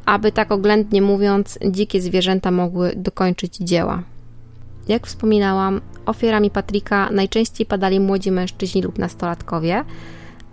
[0.06, 4.04] aby tak oględnie mówiąc, dzikie zwierzęta mogły dokończyć dzieła.
[4.88, 9.84] Jak wspominałam, ofiarami Patryka najczęściej padali młodzi mężczyźni lub nastolatkowie,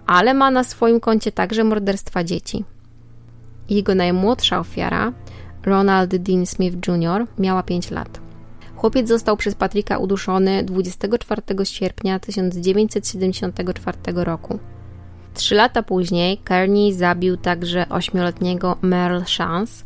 [0.06, 2.64] ale ma na swoim koncie także morderstwa dzieci.
[3.70, 5.12] Jego najmłodsza ofiara,
[5.66, 8.29] Ronald Dean Smith Jr., miała 5 lat.
[8.80, 14.58] Chłopiec został przez Patryka uduszony 24 sierpnia 1974 roku.
[15.34, 19.84] Trzy lata później Kearney zabił także ośmioletniego Merle Chance.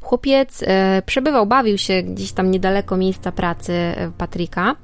[0.00, 4.76] Chłopiec e, przebywał, bawił się gdzieś tam niedaleko miejsca pracy e, Patryka,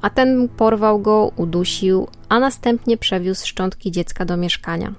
[0.00, 4.92] a ten porwał go, udusił, a następnie przewiózł szczątki dziecka do mieszkania.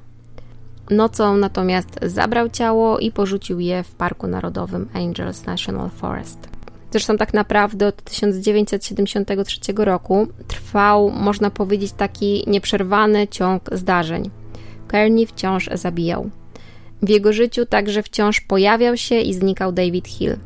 [0.90, 6.53] Nocą natomiast zabrał ciało i porzucił je w Parku Narodowym Angels National Forest.
[6.94, 14.30] Zresztą tak naprawdę od 1973 roku trwał, można powiedzieć, taki nieprzerwany ciąg zdarzeń.
[14.88, 16.30] Kearney wciąż zabijał.
[17.02, 20.38] W jego życiu także wciąż pojawiał się i znikał David Hill.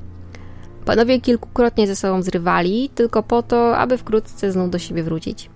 [0.85, 5.49] Panowie kilkukrotnie ze sobą zrywali, tylko po to, aby wkrótce znów do siebie wrócić.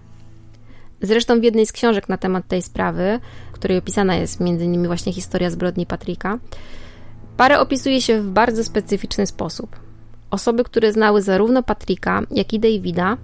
[1.02, 3.20] Zresztą w jednej z książek na temat tej sprawy,
[3.52, 4.88] w której opisana jest m.in.
[4.88, 6.40] właśnie historia zbrodni Patryka,
[7.38, 9.76] parę opisuje się w bardzo specyficzny sposób–
[10.32, 13.18] Osoby, które znały zarówno Patryka, jak i Davida,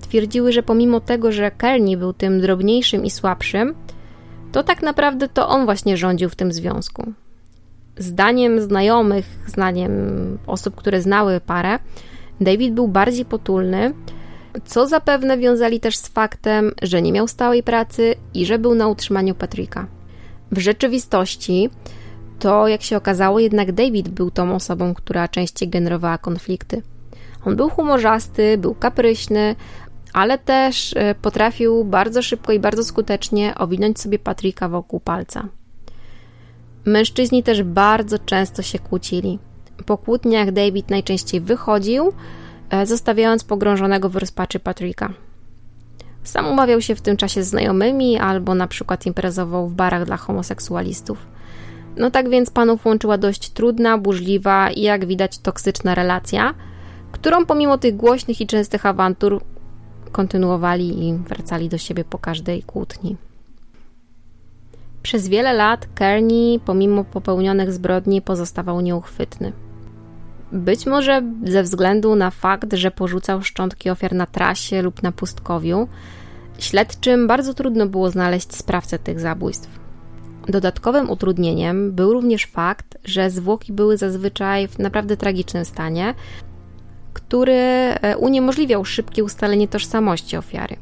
[0.00, 3.74] twierdziły, że pomimo tego, że Kearney był tym drobniejszym i słabszym,
[4.52, 7.12] to tak naprawdę to on właśnie rządził w tym związku.
[7.96, 9.92] Zdaniem znajomych, zdaniem
[10.46, 11.78] osób, które znały parę,
[12.40, 13.94] David był bardziej potulny,
[14.64, 18.88] co zapewne wiązali też z faktem, że nie miał stałej pracy i że był na
[18.88, 19.86] utrzymaniu Patryka.
[20.52, 21.70] W rzeczywistości
[22.38, 26.82] to, jak się okazało, jednak David był tą osobą, która częściej generowała konflikty.
[27.44, 29.56] On był humorzasty, był kapryśny,
[30.12, 35.48] ale też e, potrafił bardzo szybko i bardzo skutecznie owinąć sobie Patryka wokół palca.
[36.84, 39.38] Mężczyźni też bardzo często się kłócili.
[39.86, 42.12] Po kłótniach David najczęściej wychodził,
[42.70, 45.14] e, zostawiając pogrążonego w rozpaczy Patryka.
[46.24, 50.16] Sam umawiał się w tym czasie z znajomymi albo na przykład imprezował w barach dla
[50.16, 51.18] homoseksualistów.
[51.96, 56.54] No tak więc panów łączyła dość trudna, burzliwa i jak widać toksyczna relacja,
[57.12, 59.40] którą pomimo tych głośnych i częstych awantur
[60.12, 63.16] kontynuowali i wracali do siebie po każdej kłótni.
[65.02, 69.52] Przez wiele lat Kearney, pomimo popełnionych zbrodni, pozostawał nieuchwytny.
[70.52, 75.88] Być może ze względu na fakt, że porzucał szczątki ofiar na trasie lub na pustkowiu,
[76.58, 79.83] śledczym bardzo trudno było znaleźć sprawcę tych zabójstw.
[80.48, 86.14] Dodatkowym utrudnieniem był również fakt, że zwłoki były zazwyczaj w naprawdę tragicznym stanie,
[87.12, 90.76] który e, uniemożliwiał szybkie ustalenie tożsamości ofiary.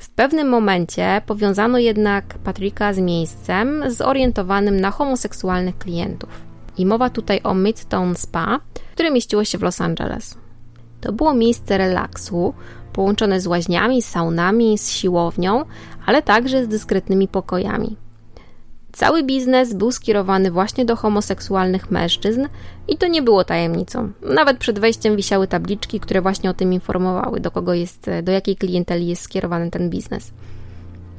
[0.00, 6.30] W pewnym momencie powiązano jednak Patryka z miejscem zorientowanym na homoseksualnych klientów.
[6.78, 8.60] I mowa tutaj o Midtown Spa,
[8.92, 10.38] które mieściło się w Los Angeles.
[11.00, 12.54] To było miejsce relaksu,
[12.92, 15.64] połączone z łaźniami, saunami, z siłownią,
[16.06, 17.96] ale także z dyskretnymi pokojami.
[18.96, 22.46] Cały biznes był skierowany właśnie do homoseksualnych mężczyzn
[22.88, 24.12] i to nie było tajemnicą.
[24.22, 28.56] Nawet przed wejściem wisiały tabliczki, które właśnie o tym informowały, do kogo jest, do jakiej
[28.56, 30.32] klienteli jest skierowany ten biznes.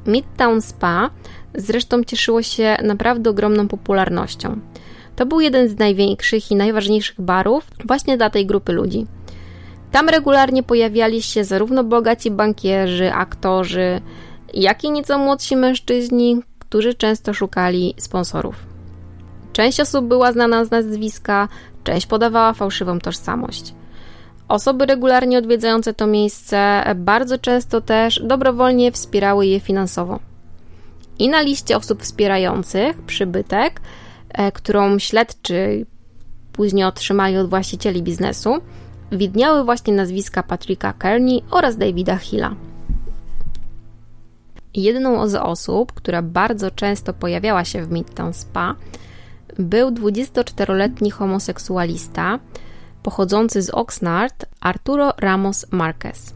[0.06, 1.10] Midtown Spa
[1.54, 4.60] zresztą cieszyło się naprawdę ogromną popularnością.
[5.16, 9.06] To był jeden z największych i najważniejszych barów właśnie dla tej grupy ludzi.
[9.92, 14.00] Tam regularnie pojawiali się zarówno bogaci bankierzy, aktorzy,
[14.54, 18.56] jak i nieco młodsi mężczyźni, którzy często szukali sponsorów.
[19.52, 21.48] Część osób była znana z nazwiska,
[21.84, 23.74] część podawała fałszywą tożsamość.
[24.48, 30.18] Osoby regularnie odwiedzające to miejsce bardzo często też dobrowolnie wspierały je finansowo.
[31.18, 33.80] I na liście osób wspierających przybytek,
[34.28, 35.86] e, którą śledczy
[36.52, 38.54] później otrzymali od właścicieli biznesu,
[39.12, 42.67] widniały właśnie nazwiska Patricka Kearney oraz Davida Hilla.
[44.78, 48.74] Jedną z osób, która bardzo często pojawiała się w Midtown Spa,
[49.58, 52.38] był 24-letni homoseksualista
[53.02, 56.34] pochodzący z Oxnard Arturo Ramos Marquez.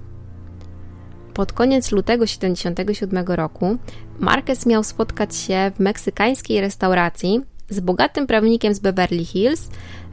[1.35, 3.77] Pod koniec lutego 1977 roku
[4.19, 9.69] Marquez miał spotkać się w meksykańskiej restauracji z bogatym prawnikiem z Beverly Hills,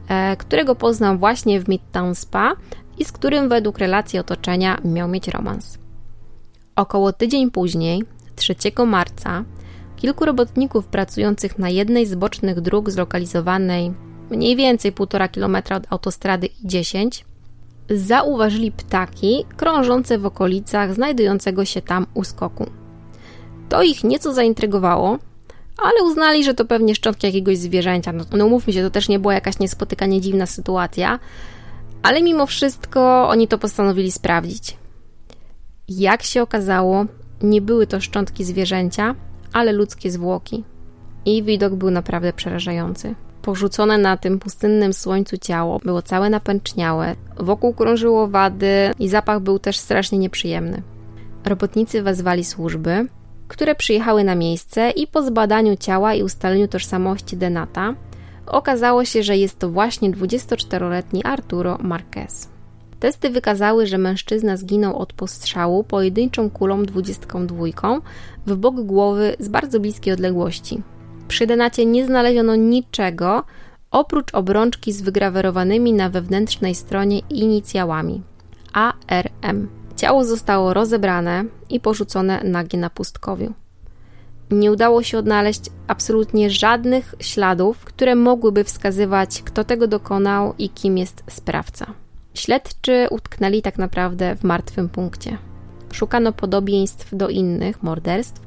[0.08, 2.52] e, którego poznał właśnie w Midtown Spa
[2.98, 5.78] i z którym według relacji otoczenia miał mieć romans.
[6.76, 8.02] Około tydzień później,
[8.40, 8.54] 3
[8.86, 9.44] marca,
[9.96, 13.92] kilku robotników pracujących na jednej z bocznych dróg zlokalizowanej
[14.30, 17.24] mniej więcej 1,5 km od autostrady I-10
[17.90, 22.66] zauważyli ptaki krążące w okolicach znajdującego się tam uskoku.
[23.68, 25.18] To ich nieco zaintrygowało,
[25.82, 28.12] ale uznali, że to pewnie szczątki jakiegoś zwierzęcia.
[28.12, 31.18] No, no mówmy się, to też nie była jakaś niespotykanie dziwna sytuacja,
[32.02, 34.76] ale mimo wszystko oni to postanowili sprawdzić.
[35.88, 37.04] Jak się okazało,
[37.42, 39.14] nie były to szczątki zwierzęcia,
[39.52, 40.64] ale ludzkie zwłoki.
[41.24, 43.14] I widok był naprawdę przerażający.
[43.42, 49.58] Porzucone na tym pustynnym słońcu ciało było całe napęczniałe, wokół krążyło wady i zapach był
[49.58, 50.82] też strasznie nieprzyjemny.
[51.44, 53.06] Robotnicy wezwali służby,
[53.48, 57.94] które przyjechały na miejsce i po zbadaniu ciała i ustaleniu tożsamości Denata
[58.46, 62.49] okazało się, że jest to właśnie 24-letni Arturo Marquez.
[63.00, 67.64] Testy wykazały, że mężczyzna zginął od postrzału pojedynczą kulą 22
[68.46, 70.82] w bok głowy z bardzo bliskiej odległości.
[71.28, 73.44] Przy denacie nie znaleziono niczego
[73.90, 78.22] oprócz obrączki z wygrawerowanymi na wewnętrznej stronie inicjałami
[78.72, 79.68] ARM.
[79.96, 83.52] Ciało zostało rozebrane i porzucone nagie na pustkowiu.
[84.50, 90.98] Nie udało się odnaleźć absolutnie żadnych śladów, które mogłyby wskazywać, kto tego dokonał i kim
[90.98, 91.86] jest sprawca.
[92.34, 95.38] Śledczy utknęli tak naprawdę w martwym punkcie.
[95.92, 98.40] Szukano podobieństw do innych morderstw,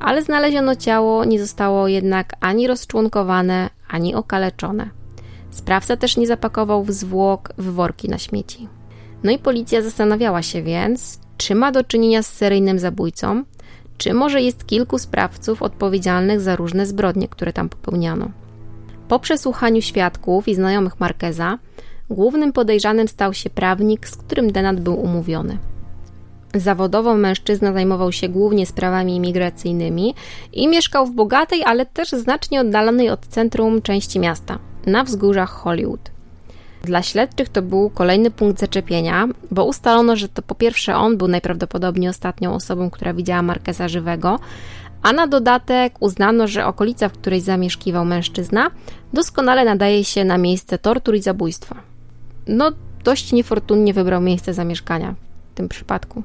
[0.00, 4.90] ale znaleziono ciało nie zostało jednak ani rozczłonkowane, ani okaleczone.
[5.50, 8.68] Sprawca też nie zapakował w zwłok w worki na śmieci.
[9.22, 13.44] No i policja zastanawiała się więc, czy ma do czynienia z seryjnym zabójcą,
[13.98, 18.30] czy może jest kilku sprawców odpowiedzialnych za różne zbrodnie, które tam popełniano.
[19.08, 21.58] Po przesłuchaniu świadków i znajomych Markeza,
[22.10, 25.58] głównym podejrzanym stał się prawnik, z którym Denat był umówiony.
[26.54, 30.14] Zawodowo mężczyzna zajmował się głównie sprawami imigracyjnymi
[30.52, 36.10] i mieszkał w bogatej, ale też znacznie oddalonej od centrum części miasta, na wzgórzach Hollywood.
[36.82, 41.28] Dla śledczych to był kolejny punkt zaczepienia, bo ustalono, że to po pierwsze on był
[41.28, 44.38] najprawdopodobniej ostatnią osobą, która widziała Markeza żywego,
[45.02, 48.70] a na dodatek uznano, że okolica, w której zamieszkiwał mężczyzna,
[49.12, 51.89] doskonale nadaje się na miejsce tortur i zabójstwa.
[52.46, 52.72] No,
[53.04, 55.14] dość niefortunnie wybrał miejsce zamieszkania
[55.52, 56.22] w tym przypadku.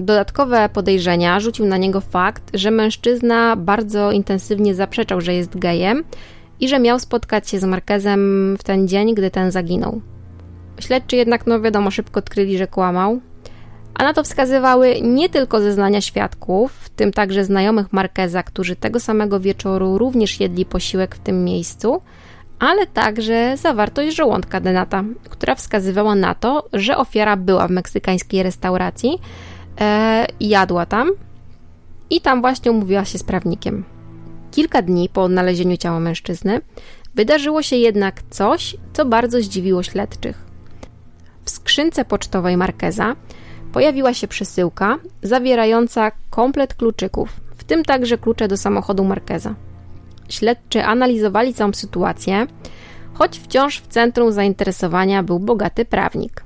[0.00, 6.04] Dodatkowe podejrzenia rzucił na niego fakt, że mężczyzna bardzo intensywnie zaprzeczał, że jest gejem
[6.60, 10.00] i że miał spotkać się z Markezem w ten dzień, gdy ten zaginął.
[10.80, 13.20] Śledczy jednak, no wiadomo, szybko odkryli, że kłamał,
[13.94, 19.00] a na to wskazywały nie tylko zeznania świadków, w tym także znajomych Markeza, którzy tego
[19.00, 22.02] samego wieczoru również jedli posiłek w tym miejscu,
[22.58, 29.18] ale także zawartość żołądka Denata, która wskazywała na to, że ofiara była w meksykańskiej restauracji,
[29.80, 31.10] e, jadła tam
[32.10, 33.84] i tam właśnie umówiła się z prawnikiem.
[34.50, 36.60] Kilka dni po odnalezieniu ciała mężczyzny
[37.14, 40.44] wydarzyło się jednak coś, co bardzo zdziwiło śledczych.
[41.44, 43.16] W skrzynce pocztowej Markeza
[43.72, 49.54] pojawiła się przesyłka zawierająca komplet kluczyków, w tym także klucze do samochodu Markeza.
[50.28, 52.46] Śledczy analizowali całą sytuację,
[53.14, 56.44] choć wciąż w centrum zainteresowania był bogaty prawnik.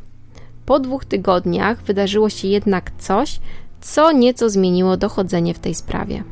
[0.67, 3.41] Po dwóch tygodniach wydarzyło się jednak coś,
[3.81, 6.25] co nieco zmieniło dochodzenie w tej sprawie.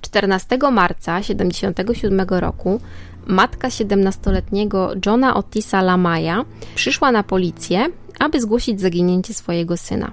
[0.00, 2.80] 14 marca 1977 roku
[3.26, 7.86] matka 17-letniego Johna Otisa Lamaya przyszła na policję,
[8.18, 10.12] aby zgłosić zaginięcie swojego syna.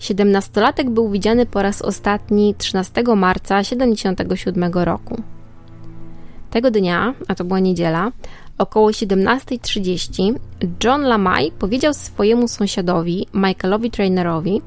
[0.00, 5.22] 17-latek był widziany po raz ostatni 13 marca 1977 roku.
[6.50, 8.12] Tego dnia, a to była niedziela,
[8.58, 10.34] około 17.30
[10.84, 14.62] John Lamay powiedział swojemu sąsiadowi, Michaelowi Trainerowi,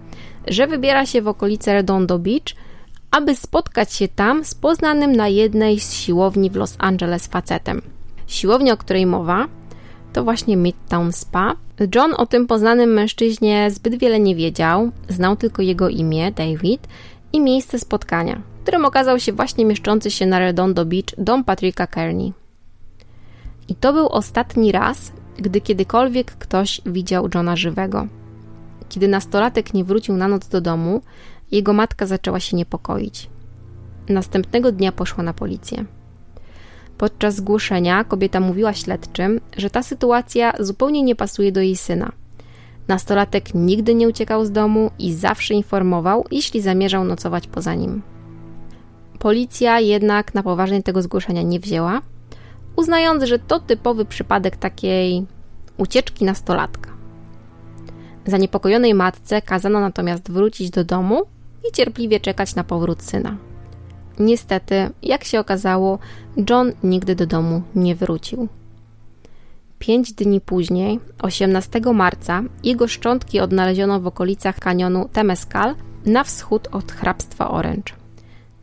[0.48, 2.56] że wybiera się w okolice Redondo Beach,
[3.12, 7.82] aby spotkać się tam z poznanym na jednej z siłowni w Los Angeles facetem.
[8.28, 9.48] Siłownia, o której mowa,
[10.14, 11.56] to właśnie Midtown Spa.
[11.96, 16.88] John o tym poznanym mężczyźnie zbyt wiele nie wiedział, znał tylko jego imię, David,
[17.34, 22.34] i miejsce spotkania, którym okazał się właśnie mieszczący się na Redondo Beach dom Patricka Kearney.
[23.70, 28.08] I to był ostatni raz, gdy kiedykolwiek ktoś widział Johna żywego.
[28.90, 31.02] Kiedy nastolatek nie wrócił na noc do domu,
[31.52, 33.30] jego matka zaczęła się niepokoić.
[34.10, 35.86] Następnego dnia poszła na policję.
[36.98, 42.12] Podczas zgłoszenia kobieta mówiła śledczym, że ta sytuacja zupełnie nie pasuje do jej syna.
[42.88, 48.02] Nastolatek nigdy nie uciekał z domu i zawsze informował, jeśli zamierzał nocować poza nim.
[49.20, 52.02] Policja jednak na poważnie tego zgłoszenia nie wzięła,
[52.76, 55.26] uznając, że to typowy przypadek takiej
[55.78, 56.90] ucieczki nastolatka.
[58.26, 61.24] Zaniepokojonej matce kazano natomiast wrócić do domu
[61.70, 63.38] i cierpliwie czekać na powrót syna.
[64.20, 66.00] Niestety, jak się okazało,
[66.50, 68.48] John nigdy do domu nie wrócił.
[69.80, 76.92] Pięć dni później, 18 marca, jego szczątki odnaleziono w okolicach kanionu Temescal na wschód od
[76.92, 77.94] hrabstwa Orange.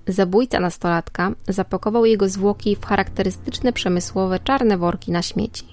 [0.09, 5.65] Zabójca nastolatka zapakował jego zwłoki w charakterystyczne przemysłowe czarne worki na śmieci.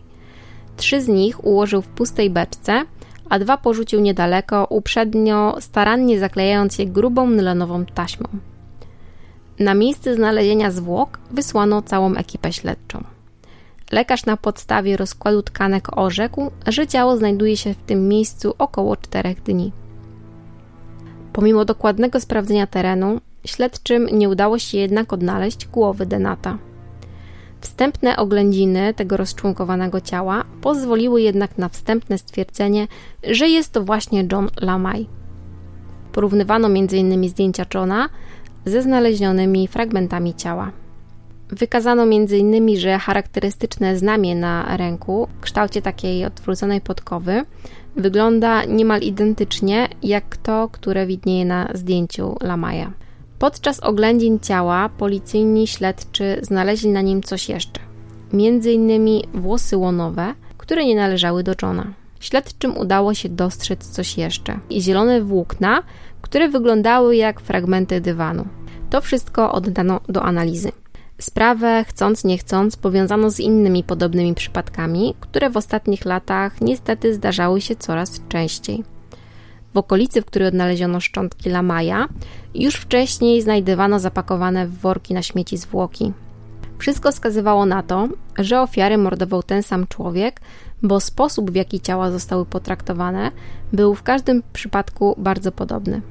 [0.78, 2.84] Trzy z nich ułożył w pustej beczce,
[3.30, 8.28] a dwa porzucił niedaleko, uprzednio starannie zaklejając je grubą nylonową taśmą.
[9.60, 13.04] Na miejsce znalezienia zwłok wysłano całą ekipę śledczą.
[13.92, 19.44] Lekarz na podstawie rozkładu tkanek orzekł, że ciało znajduje się w tym miejscu około czterech
[19.44, 19.72] dni.
[21.34, 26.58] Pomimo dokładnego sprawdzenia terenu, śledczym nie udało się jednak odnaleźć głowy Denata.
[27.62, 32.88] Wstępne oględziny tego rozczłonkowanego ciała pozwoliły jednak na wstępne stwierdzenie,
[33.24, 35.08] że jest to właśnie John Lamay.
[36.12, 37.30] Porównywano m.in.
[37.30, 38.10] zdjęcia Johna
[38.66, 40.72] ze znalezionymi fragmentami ciała.
[41.50, 47.46] Wykazano m.in., że charakterystyczne znamie na ręku w kształcie takiej odwróconej podkowy
[47.96, 52.92] wygląda niemal identycznie jak to, które widnieje na zdjęciu Lamaja.
[53.40, 57.80] Podczas oględzin ciała policyjni śledczy znaleźli na nim coś jeszcze.
[58.74, 61.94] Innymi włosy łonowe, które nie należały do Johna.
[62.20, 64.60] Śledczym udało się dostrzec coś jeszcze.
[64.72, 65.84] Zielone włókna,
[66.32, 68.48] które wyglądały jak fragmenty dywanu.
[68.90, 70.72] To wszystko oddano do analizy.
[71.20, 77.62] Sprawę, chcąc nie chcąc, powiązano z innymi podobnymi przypadkami, które w ostatnich latach niestety zdarzały
[77.62, 78.84] się coraz częściej.
[79.74, 82.08] W okolicy, w której odnaleziono szczątki lamaja,
[82.56, 86.14] już wcześniej znajdywano zapakowane w worki na śmieci zwłoki.
[86.78, 88.08] Wszystko wskazywało na to,
[88.38, 90.42] że ofiary mordował ten sam człowiek,
[90.84, 93.32] bo sposób w jaki ciała zostały potraktowane
[93.74, 96.02] był w każdym przypadku bardzo podobny.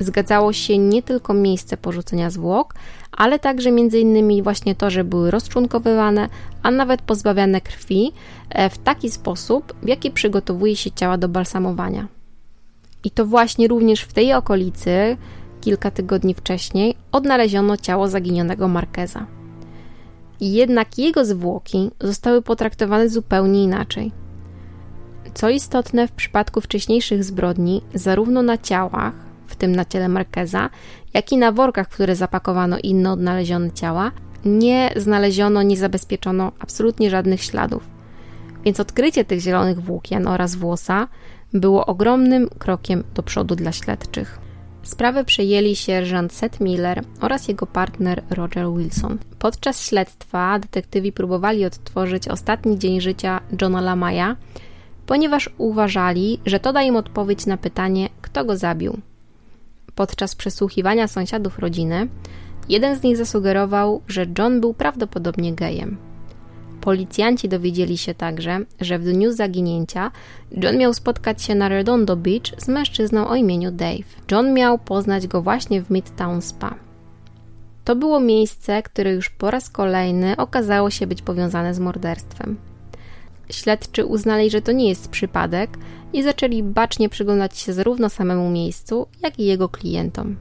[0.00, 2.74] Zgadzało się nie tylko miejsce porzucenia zwłok,
[3.12, 4.42] ale także m.in.
[4.42, 6.28] właśnie to, że były rozczłonkowywane,
[6.62, 8.12] a nawet pozbawiane krwi
[8.50, 12.08] e, w taki sposób, w jaki przygotowuje się ciała do balsamowania.
[13.04, 15.16] I to właśnie również w tej okolicy,
[15.60, 19.26] kilka tygodni wcześniej, odnaleziono ciało zaginionego Markeza.
[20.40, 24.12] Jednak jego zwłoki zostały potraktowane zupełnie inaczej.
[25.34, 29.12] Co istotne, w przypadku wcześniejszych zbrodni, zarówno na ciałach,
[29.54, 30.70] w tym na ciele Markeza,
[31.14, 34.12] jak i na workach, w które zapakowano inne odnalezione ciała,
[34.44, 37.88] nie znaleziono, nie zabezpieczono absolutnie żadnych śladów.
[38.64, 41.08] Więc odkrycie tych zielonych włókien oraz włosa
[41.52, 44.38] było ogromnym krokiem do przodu dla śledczych.
[44.82, 49.18] Sprawę przejęli sierżant Seth Miller oraz jego partner Roger Wilson.
[49.38, 54.36] Podczas śledztwa detektywi próbowali odtworzyć ostatni dzień życia Johna Lamaya,
[55.06, 59.00] ponieważ uważali, że to da im odpowiedź na pytanie, kto go zabił.
[59.94, 62.08] Podczas przesłuchiwania sąsiadów rodziny,
[62.68, 65.96] jeden z nich zasugerował, że John był prawdopodobnie gejem.
[66.80, 70.10] Policjanci dowiedzieli się także, że w dniu zaginięcia
[70.52, 74.04] John miał spotkać się na Redondo Beach z mężczyzną o imieniu Dave.
[74.30, 76.74] John miał poznać go właśnie w Midtown Spa.
[77.84, 82.56] To było miejsce, które już po raz kolejny okazało się być powiązane z morderstwem.
[83.50, 85.70] Śledczy uznali, że to nie jest przypadek
[86.12, 90.36] i zaczęli bacznie przyglądać się zarówno samemu miejscu, jak i jego klientom.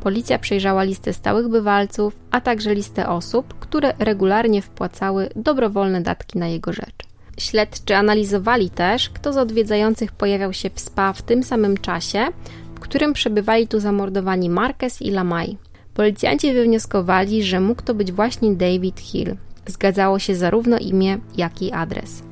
[0.00, 6.48] Policja przejrzała listę stałych bywalców, a także listę osób, które regularnie wpłacały dobrowolne datki na
[6.48, 7.10] jego rzecz.
[7.38, 12.26] Śledczy analizowali też, kto z odwiedzających pojawiał się w spa w tym samym czasie,
[12.74, 15.56] w którym przebywali tu zamordowani Marquez i Lamay.
[15.94, 19.36] Policjanci wywnioskowali, że mógł to być właśnie David Hill.
[19.70, 22.22] Zgadzało się zarówno imię, jak i adres.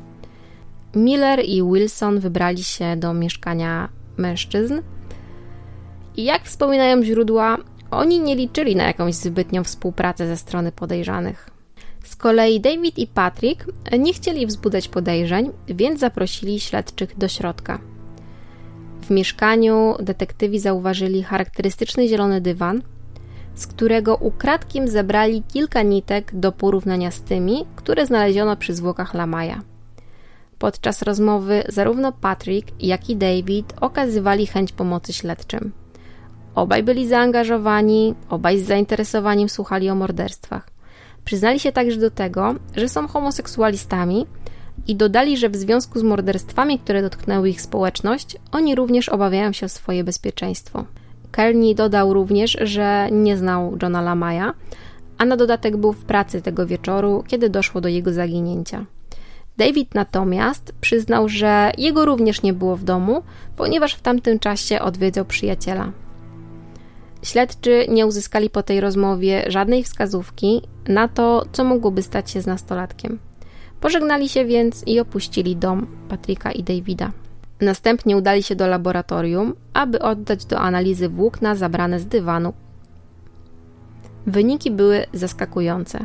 [0.94, 4.80] Miller i Wilson wybrali się do mieszkania mężczyzn,
[6.18, 7.58] i jak wspominają źródła,
[7.90, 11.50] oni nie liczyli na jakąś zbytnią współpracę ze strony podejrzanych.
[12.04, 13.66] Z kolei David i Patrick
[13.98, 17.78] nie chcieli wzbudzać podejrzeń, więc zaprosili śledczych do środka.
[19.02, 22.82] W mieszkaniu detektywi zauważyli charakterystyczny zielony dywan,
[23.58, 29.60] z którego ukradkiem zebrali kilka nitek do porównania z tymi, które znaleziono przy zwłokach Lamaja.
[30.58, 35.72] Podczas rozmowy zarówno Patrick, jak i David okazywali chęć pomocy śledczym.
[36.54, 40.70] Obaj byli zaangażowani, obaj z zainteresowaniem słuchali o morderstwach.
[41.24, 44.26] Przyznali się także do tego, że są homoseksualistami
[44.86, 49.66] i dodali, że w związku z morderstwami, które dotknęły ich społeczność, oni również obawiają się
[49.66, 50.84] o swoje bezpieczeństwo.
[51.30, 54.54] Kearney dodał również, że nie znał Johna Lamaja,
[55.18, 58.84] a na dodatek był w pracy tego wieczoru, kiedy doszło do jego zaginięcia.
[59.58, 63.22] David natomiast przyznał, że jego również nie było w domu,
[63.56, 65.92] ponieważ w tamtym czasie odwiedzał przyjaciela.
[67.22, 72.46] Śledczy nie uzyskali po tej rozmowie żadnej wskazówki na to, co mogłoby stać się z
[72.46, 73.18] nastolatkiem.
[73.80, 77.10] Pożegnali się więc i opuścili dom Patryka i Davida.
[77.60, 82.52] Następnie udali się do laboratorium, aby oddać do analizy włókna zabrane z dywanu.
[84.26, 86.04] Wyniki były zaskakujące.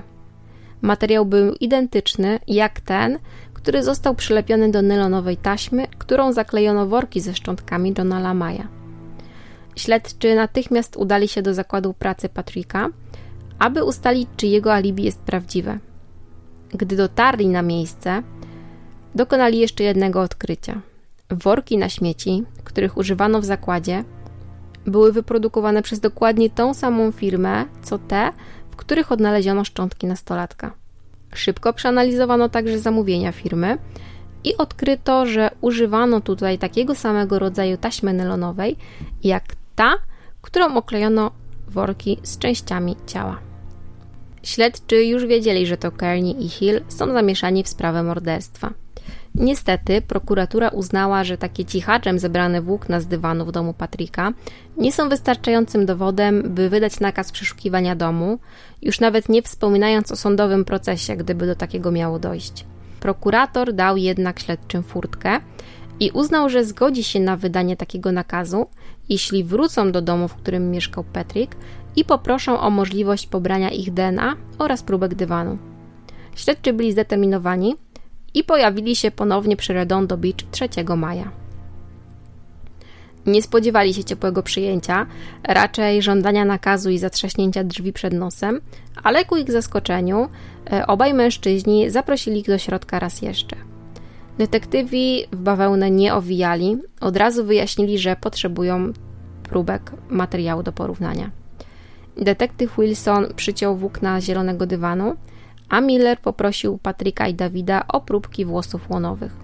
[0.81, 3.19] Materiał był identyczny jak ten,
[3.53, 8.67] który został przylepiony do nylonowej taśmy, którą zaklejono worki ze szczątkami Johna Lamaja.
[9.75, 12.89] Śledczy natychmiast udali się do zakładu pracy Patryka,
[13.59, 15.79] aby ustalić, czy jego alibi jest prawdziwe.
[16.69, 18.23] Gdy dotarli na miejsce,
[19.15, 20.81] dokonali jeszcze jednego odkrycia.
[21.29, 24.03] Worki na śmieci, których używano w zakładzie,
[24.85, 28.31] były wyprodukowane przez dokładnie tą samą firmę, co te,
[28.71, 30.73] w których odnaleziono szczątki nastolatka.
[31.33, 33.77] Szybko przeanalizowano także zamówienia firmy
[34.43, 38.75] i odkryto, że używano tutaj takiego samego rodzaju taśmy nylonowej,
[39.23, 39.43] jak
[39.75, 39.93] ta,
[40.41, 41.31] którą oklejono
[41.67, 43.39] worki z częściami ciała.
[44.43, 48.82] Śledczy już wiedzieli, że to Kearney i Hill są zamieszani w sprawę morderstwa.
[49.35, 54.33] Niestety, prokuratura uznała, że takie cichaczem zebrane włókna z dywanu w domu Patryka
[54.77, 58.39] nie są wystarczającym dowodem, by wydać nakaz przeszukiwania domu,
[58.81, 62.65] już nawet nie wspominając o sądowym procesie, gdyby do takiego miało dojść.
[62.99, 65.39] Prokurator dał jednak śledczym furtkę
[65.99, 68.67] i uznał, że zgodzi się na wydanie takiego nakazu,
[69.09, 71.55] jeśli wrócą do domu, w którym mieszkał Patrick
[71.95, 75.57] i poproszą o możliwość pobrania ich DNA oraz próbek dywanu.
[76.35, 77.75] Śledczy byli zdeterminowani
[78.33, 81.31] i pojawili się ponownie przy Redondo Beach 3 maja.
[83.25, 85.05] Nie spodziewali się ciepłego przyjęcia,
[85.43, 88.61] raczej żądania nakazu i zatrzaśnięcia drzwi przed nosem,
[89.03, 90.29] ale ku ich zaskoczeniu
[90.71, 93.55] e, obaj mężczyźni zaprosili ich do środka raz jeszcze.
[94.37, 98.93] Detektywi w bawełnę nie owijali, od razu wyjaśnili, że potrzebują
[99.43, 101.31] próbek materiału do porównania.
[102.17, 105.15] Detektyw Wilson przyciął włókna zielonego dywanu,
[105.73, 109.35] a Miller poprosił Patryka i Dawida o próbki włosów łonowych.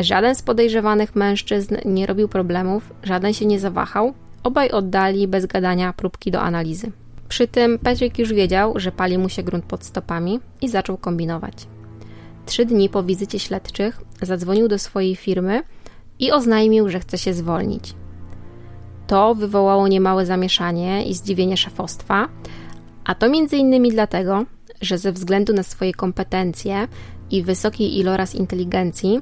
[0.00, 5.92] Żaden z podejrzewanych mężczyzn nie robił problemów, żaden się nie zawahał, obaj oddali bez gadania
[5.92, 6.92] próbki do analizy.
[7.28, 11.66] Przy tym Patrick już wiedział, że pali mu się grunt pod stopami i zaczął kombinować.
[12.46, 15.62] Trzy dni po wizycie śledczych zadzwonił do swojej firmy
[16.18, 17.94] i oznajmił, że chce się zwolnić.
[19.06, 22.28] To wywołało niemałe zamieszanie i zdziwienie szefostwa,
[23.04, 24.44] a to między innymi dlatego,
[24.80, 26.88] że ze względu na swoje kompetencje
[27.30, 29.20] i wysoki iloraz inteligencji,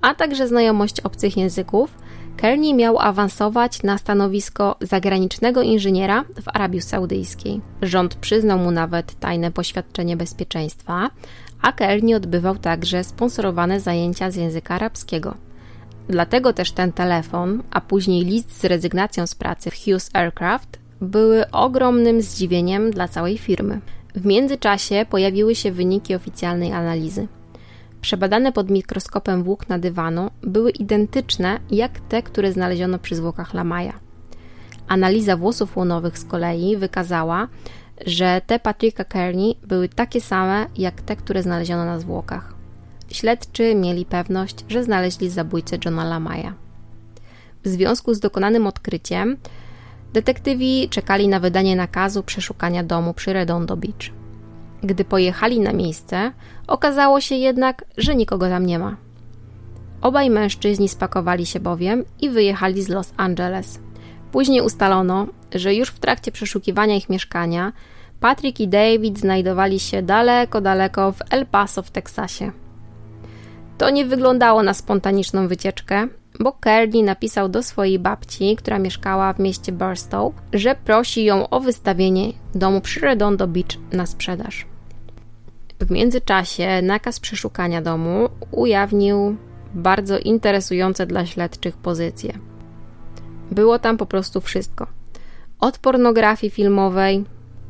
[0.00, 1.94] a także znajomość obcych języków,
[2.36, 7.60] Kearney miał awansować na stanowisko zagranicznego inżyniera w Arabii Saudyjskiej.
[7.82, 11.10] Rząd przyznał mu nawet tajne poświadczenie bezpieczeństwa,
[11.62, 15.34] a Kearney odbywał także sponsorowane zajęcia z języka arabskiego.
[16.08, 21.50] Dlatego też ten telefon, a później list z rezygnacją z pracy w Hughes Aircraft były
[21.50, 23.80] ogromnym zdziwieniem dla całej firmy.
[24.18, 27.28] W międzyczasie pojawiły się wyniki oficjalnej analizy.
[28.00, 33.92] Przebadane pod mikroskopem włókna dywanu były identyczne jak te, które znaleziono przy zwłokach Lamaja.
[34.88, 37.48] Analiza włosów łonowych z kolei wykazała,
[38.06, 42.54] że te Patricka Kearney były takie same jak te, które znaleziono na zwłokach.
[43.10, 46.54] Śledczy mieli pewność, że znaleźli zabójcę Johna Lamaja.
[47.64, 49.36] W związku z dokonanym odkryciem
[50.12, 54.10] Detektywi czekali na wydanie nakazu przeszukania domu przy Redondo Beach.
[54.82, 56.32] Gdy pojechali na miejsce,
[56.66, 58.96] okazało się jednak, że nikogo tam nie ma.
[60.02, 63.80] Obaj mężczyźni spakowali się bowiem i wyjechali z Los Angeles.
[64.32, 67.72] Później ustalono, że już w trakcie przeszukiwania ich mieszkania
[68.20, 72.52] Patrick i David znajdowali się daleko, daleko w El Paso w Teksasie.
[73.78, 76.08] To nie wyglądało na spontaniczną wycieczkę,
[76.40, 81.60] bo Kearney napisał do swojej babci, która mieszkała w mieście Barstow, że prosi ją o
[81.60, 84.66] wystawienie domu przy Redondo Beach na sprzedaż.
[85.80, 89.36] W międzyczasie nakaz przeszukania domu ujawnił
[89.74, 92.32] bardzo interesujące dla śledczych pozycje.
[93.50, 94.86] Było tam po prostu wszystko.
[95.60, 97.24] Od pornografii filmowej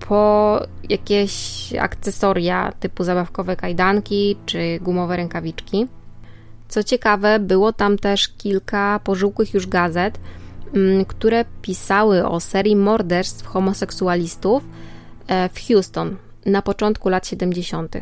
[0.09, 5.87] po jakieś akcesoria typu zabawkowe kajdanki czy gumowe rękawiczki–
[6.69, 10.21] Co ciekawe, było tam też kilka pożółkłych już gazet,
[10.75, 14.65] mm, które pisały o serii morderstw homoseksualistów
[15.27, 16.17] e, w Houston
[16.47, 17.97] na początku lat 70.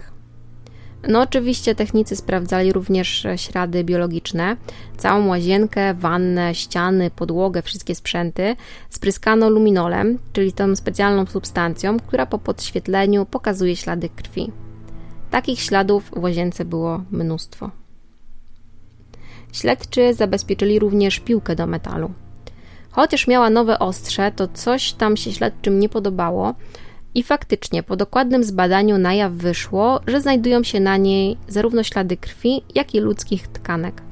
[1.09, 4.57] No, oczywiście technicy sprawdzali również ślady biologiczne.
[4.97, 8.57] Całą łazienkę, wannę, ściany, podłogę, wszystkie sprzęty
[8.91, 14.53] spryskano luminolem, czyli tą specjalną substancją, która po podświetleniu pokazuje ślady krwi.
[15.31, 17.86] Takich śladów w łazience było mnóstwo.
[19.57, 22.11] Śledczy zabezpieczyli również piłkę do metalu.
[22.91, 26.55] Chociaż miała nowe ostrze, to coś tam się śledczym nie podobało
[27.15, 32.17] i faktycznie po dokładnym zbadaniu na jaw wyszło, że znajdują się na niej zarówno ślady
[32.17, 34.03] krwi, jak i ludzkich tkanek.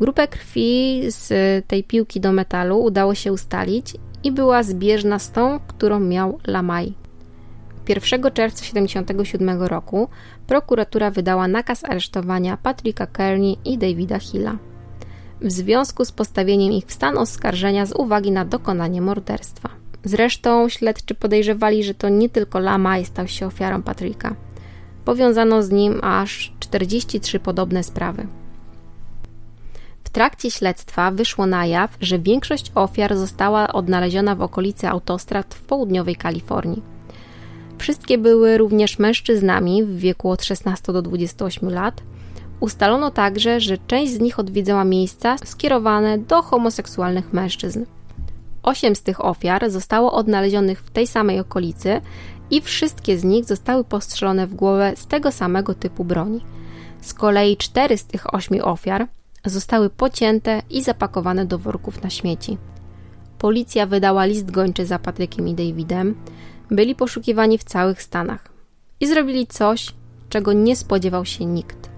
[0.00, 1.28] Grupę krwi z
[1.66, 6.94] tej piłki do metalu udało się ustalić i była zbieżna z tą, którą miał Lamaj.
[7.88, 10.08] 1 czerwca 1977 roku
[10.48, 14.58] prokuratura wydała nakaz aresztowania Patricka Kearney i Davida Hilla
[15.40, 19.68] w związku z postawieniem ich w stan oskarżenia z uwagi na dokonanie morderstwa.
[20.04, 24.34] Zresztą śledczy podejrzewali, że to nie tylko Lamaj stał się ofiarą Patricka.
[25.04, 28.26] Powiązano z nim aż 43 podobne sprawy.
[30.04, 35.62] W trakcie śledztwa wyszło na jaw, że większość ofiar została odnaleziona w okolicy autostrad w
[35.62, 36.97] południowej Kalifornii.
[37.78, 42.02] Wszystkie były również mężczyznami w wieku od 16 do 28 lat.
[42.60, 47.84] Ustalono także, że część z nich odwiedzała miejsca skierowane do homoseksualnych mężczyzn.
[48.62, 52.00] Osiem z tych ofiar zostało odnalezionych w tej samej okolicy
[52.50, 56.40] i wszystkie z nich zostały postrzelone w głowę z tego samego typu broni.
[57.00, 59.06] Z kolei cztery z tych ośmiu ofiar
[59.44, 62.58] zostały pocięte i zapakowane do worków na śmieci.
[63.38, 66.14] Policja wydała list gończy za Patrykiem i Davidem.
[66.70, 68.48] Byli poszukiwani w całych Stanach
[69.00, 69.94] i zrobili coś,
[70.28, 71.90] czego nie spodziewał się nikt.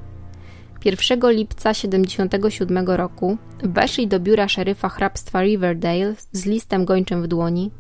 [0.85, 7.71] 1 lipca 1977 roku weszli do biura szeryfa hrabstwa Riverdale z listem gończym w dłoni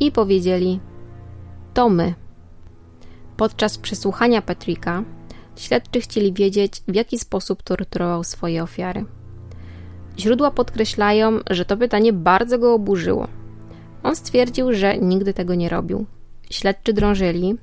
[0.00, 0.80] i powiedzieli:
[1.74, 2.14] To my.
[3.36, 5.04] Podczas przesłuchania Patricka
[5.56, 9.04] śledczy chcieli wiedzieć, w jaki sposób torturował swoje ofiary.
[10.18, 13.28] Źródła podkreślają, że to pytanie bardzo go oburzyło.
[14.02, 16.06] On stwierdził, że nigdy tego nie robił.
[16.52, 17.56] Śledczy drążyli,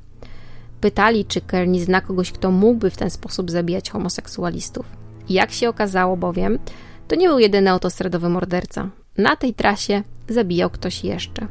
[0.81, 4.85] Pytali, czy Kearney zna kogoś, kto mógłby w ten sposób zabijać homoseksualistów.
[5.29, 6.59] Jak się okazało bowiem,
[7.07, 8.89] to nie był jedyny autostradowy morderca.
[9.17, 11.47] Na tej trasie zabijał ktoś jeszcze.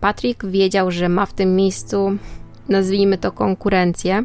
[0.00, 2.16] Patrick wiedział, że ma w tym miejscu,
[2.68, 4.24] nazwijmy to konkurencję,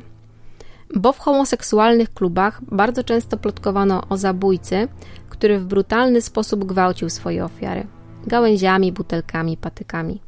[0.95, 4.87] bo w homoseksualnych klubach bardzo często plotkowano o zabójcy,
[5.29, 7.87] który w brutalny sposób gwałcił swoje ofiary
[8.27, 10.21] gałęziami, butelkami, patykami.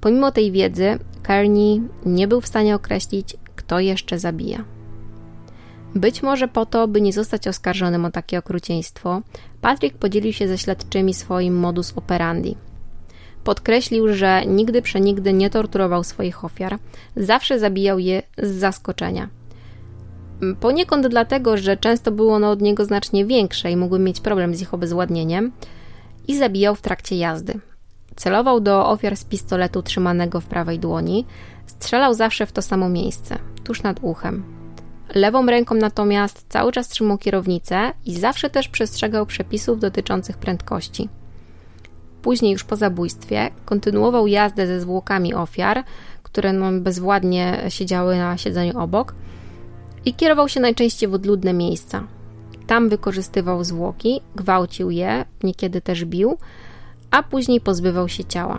[0.00, 4.64] Pomimo tej wiedzy, Kearney nie był w stanie określić, kto jeszcze zabija.
[5.94, 9.22] Być może po to, by nie zostać oskarżonym o takie okrucieństwo,
[9.60, 12.56] Patrick podzielił się ze śledczymi swoim modus operandi.
[13.44, 16.78] Podkreślił, że nigdy przenigdy nie torturował swoich ofiar,
[17.16, 19.28] zawsze zabijał je z zaskoczenia.
[20.60, 24.60] Poniekąd dlatego, że często było ono od niego znacznie większe i mógłby mieć problem z
[24.60, 25.52] ich obezwładnieniem,
[26.28, 27.60] i zabijał w trakcie jazdy.
[28.18, 31.26] Celował do ofiar z pistoletu trzymanego w prawej dłoni,
[31.66, 34.44] strzelał zawsze w to samo miejsce, tuż nad uchem.
[35.14, 41.08] Lewą ręką natomiast cały czas trzymał kierownicę i zawsze też przestrzegał przepisów dotyczących prędkości.
[42.22, 45.84] Później, już po zabójstwie, kontynuował jazdę ze zwłokami ofiar,
[46.22, 49.14] które no, bezwładnie siedziały na siedzeniu obok,
[50.04, 52.04] i kierował się najczęściej w odludne miejsca.
[52.66, 56.38] Tam wykorzystywał zwłoki, gwałcił je, niekiedy też bił,
[57.10, 58.58] a później pozbywał się ciała.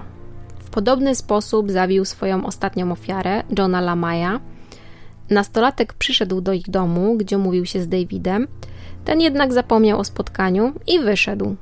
[0.60, 4.39] W podobny sposób zabił swoją ostatnią ofiarę, Johna Lamaya.
[5.30, 8.47] Nastolatek przyszedł do ich domu, gdzie mówił się z Davidem.
[9.06, 11.56] Ten jednak zapomniał o spotkaniu i wyszedł.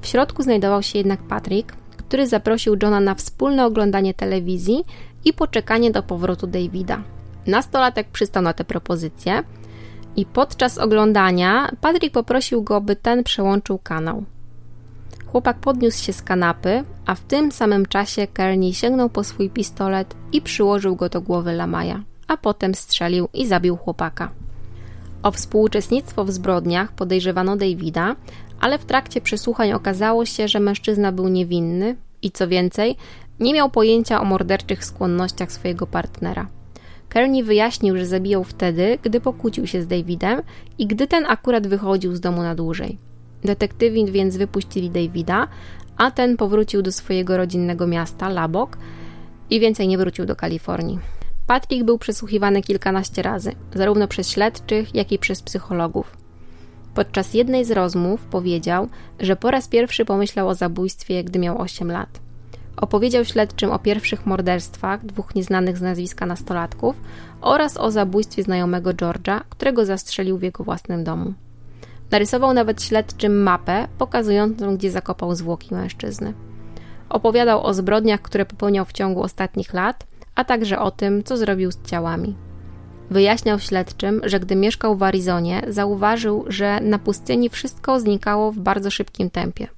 [0.00, 4.84] W środku znajdował się jednak Patrick, który zaprosił Johna na wspólne oglądanie telewizji
[5.24, 7.02] i poczekanie do powrotu Davida.
[7.46, 9.42] Nastolatek przystał na tę propozycję
[10.16, 14.24] i podczas oglądania Patrick poprosił go, by ten przełączył kanał.
[15.32, 20.14] Chłopak podniósł się z kanapy, a w tym samym czasie Kearney sięgnął po swój pistolet
[20.32, 24.30] i przyłożył go do głowy Lamaja, a potem strzelił i zabił chłopaka.
[25.22, 28.16] O współuczestnictwo w zbrodniach podejrzewano Davida,
[28.60, 32.96] ale w trakcie przesłuchań okazało się, że mężczyzna był niewinny i co więcej,
[33.40, 36.46] nie miał pojęcia o morderczych skłonnościach swojego partnera.
[37.08, 40.42] Kearney wyjaśnił, że zabijał wtedy, gdy pokłócił się z Davidem
[40.78, 43.09] i gdy ten akurat wychodził z domu na dłużej.
[43.44, 45.48] Detektywi więc wypuścili Davida,
[45.96, 48.78] a ten powrócił do swojego rodzinnego miasta, Labok,
[49.50, 50.98] i więcej nie wrócił do Kalifornii.
[51.46, 56.16] Patrick był przesłuchiwany kilkanaście razy, zarówno przez śledczych, jak i przez psychologów.
[56.94, 58.88] Podczas jednej z rozmów powiedział,
[59.20, 62.20] że po raz pierwszy pomyślał o zabójstwie, gdy miał 8 lat.
[62.76, 66.96] Opowiedział śledczym o pierwszych morderstwach dwóch nieznanych z nazwiska nastolatków
[67.40, 71.34] oraz o zabójstwie znajomego George'a, którego zastrzelił w jego własnym domu.
[72.10, 76.34] Narysował nawet śledczym mapę pokazującą, gdzie zakopał zwłoki mężczyzny.
[77.08, 81.72] Opowiadał o zbrodniach, które popełniał w ciągu ostatnich lat, a także o tym, co zrobił
[81.72, 82.36] z ciałami.
[83.10, 88.90] Wyjaśniał śledczym, że gdy mieszkał w Arizonie, zauważył, że na pustyni wszystko znikało w bardzo
[88.90, 89.68] szybkim tempie.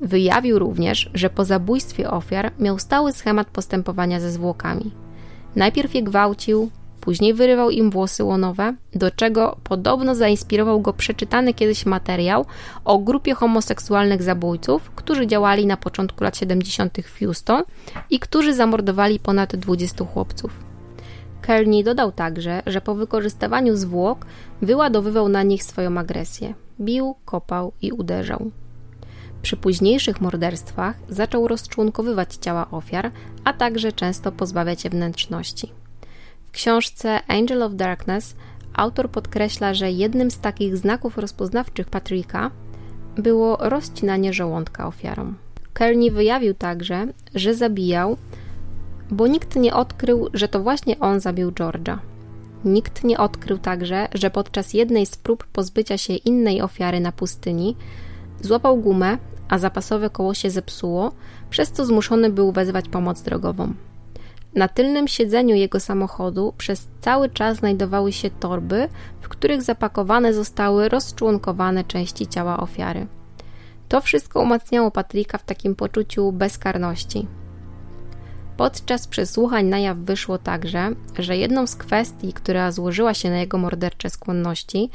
[0.00, 4.90] Wyjawił również, że po zabójstwie ofiar miał stały schemat postępowania ze zwłokami.
[5.56, 6.70] Najpierw je gwałcił,
[7.02, 12.46] później wyrywał im włosy łonowe, do czego podobno zainspirował go przeczytany kiedyś materiał
[12.84, 16.98] o grupie homoseksualnych zabójców, którzy działali na początku lat 70.
[17.04, 17.62] w Houston
[18.10, 20.50] i którzy zamordowali ponad 20 chłopców.
[21.40, 24.26] Kearney dodał także, że po wykorzystywaniu zwłok
[24.62, 26.54] wyładowywał na nich swoją agresję.
[26.80, 28.50] Bił, kopał i uderzał.
[29.42, 33.10] Przy późniejszych morderstwach zaczął rozczłonkowywać ciała ofiar,
[33.44, 35.81] a także często pozbawiać je wnętrzności.
[36.52, 38.36] W książce Angel of Darkness
[38.74, 42.50] autor podkreśla, że jednym z takich znaków rozpoznawczych Patricka
[43.16, 45.36] było rozcinanie żołądka ofiarom.
[45.72, 48.16] Kearney wyjawił także, że zabijał
[49.12, 51.98] bo nikt nie odkrył, że to właśnie on zabił George'a.
[52.64, 57.76] Nikt nie odkrył także, że podczas jednej z prób pozbycia się innej ofiary na pustyni
[58.40, 61.12] złapał gumę, a zapasowe koło się zepsuło,
[61.50, 63.74] przez co zmuszony był wezwać pomoc drogową.
[64.54, 68.88] Na tylnym siedzeniu jego samochodu przez cały czas znajdowały się torby,
[69.20, 73.06] w których zapakowane zostały rozczłonkowane części ciała ofiary.
[73.88, 77.26] To wszystko umacniało Patryka w takim poczuciu bezkarności.
[78.56, 83.58] Podczas przesłuchań na jaw wyszło także, że jedną z kwestii, która złożyła się na jego
[83.58, 84.90] mordercze skłonności,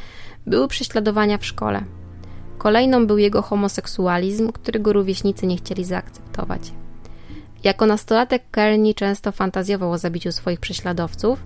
[0.45, 1.83] były prześladowania w szkole.
[2.57, 6.71] Kolejną był jego homoseksualizm, którego rówieśnicy nie chcieli zaakceptować.
[7.63, 11.43] Jako nastolatek Kearney często fantazjował o zabiciu swoich prześladowców.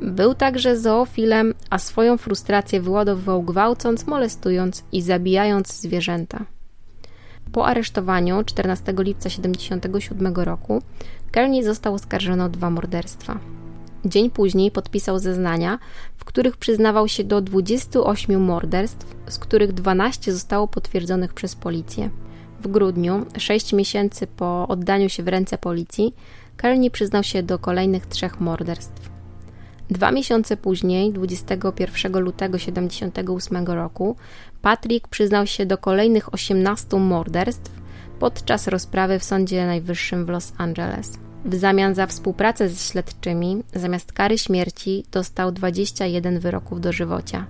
[0.00, 6.44] Był także zoofilem, a swoją frustrację wyładowywał gwałcąc, molestując i zabijając zwierzęta.
[7.52, 10.82] Po aresztowaniu 14 lipca 1977 roku
[11.30, 13.38] Kearney został oskarżony o dwa morderstwa.
[14.04, 15.78] Dzień później podpisał zeznania,
[16.16, 22.10] w których przyznawał się do 28 morderstw, z których 12 zostało potwierdzonych przez policję.
[22.60, 26.14] W grudniu, 6 miesięcy po oddaniu się w ręce policji,
[26.56, 29.10] Kearney przyznał się do kolejnych trzech morderstw.
[29.90, 34.16] Dwa miesiące później, 21 lutego 1978 roku,
[34.62, 37.70] Patrick przyznał się do kolejnych 18 morderstw
[38.18, 41.18] podczas rozprawy w Sądzie Najwyższym w Los Angeles.
[41.44, 47.46] W zamian za współpracę ze śledczymi, zamiast kary śmierci, dostał 21 wyroków dożywocia.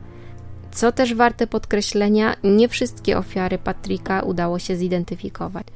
[0.72, 5.66] Co też warte podkreślenia, nie wszystkie ofiary Patricka udało się zidentyfikować.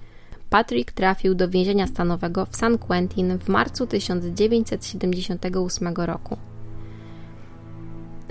[0.50, 6.36] Patrick trafił do więzienia stanowego w San Quentin w marcu 1978 roku.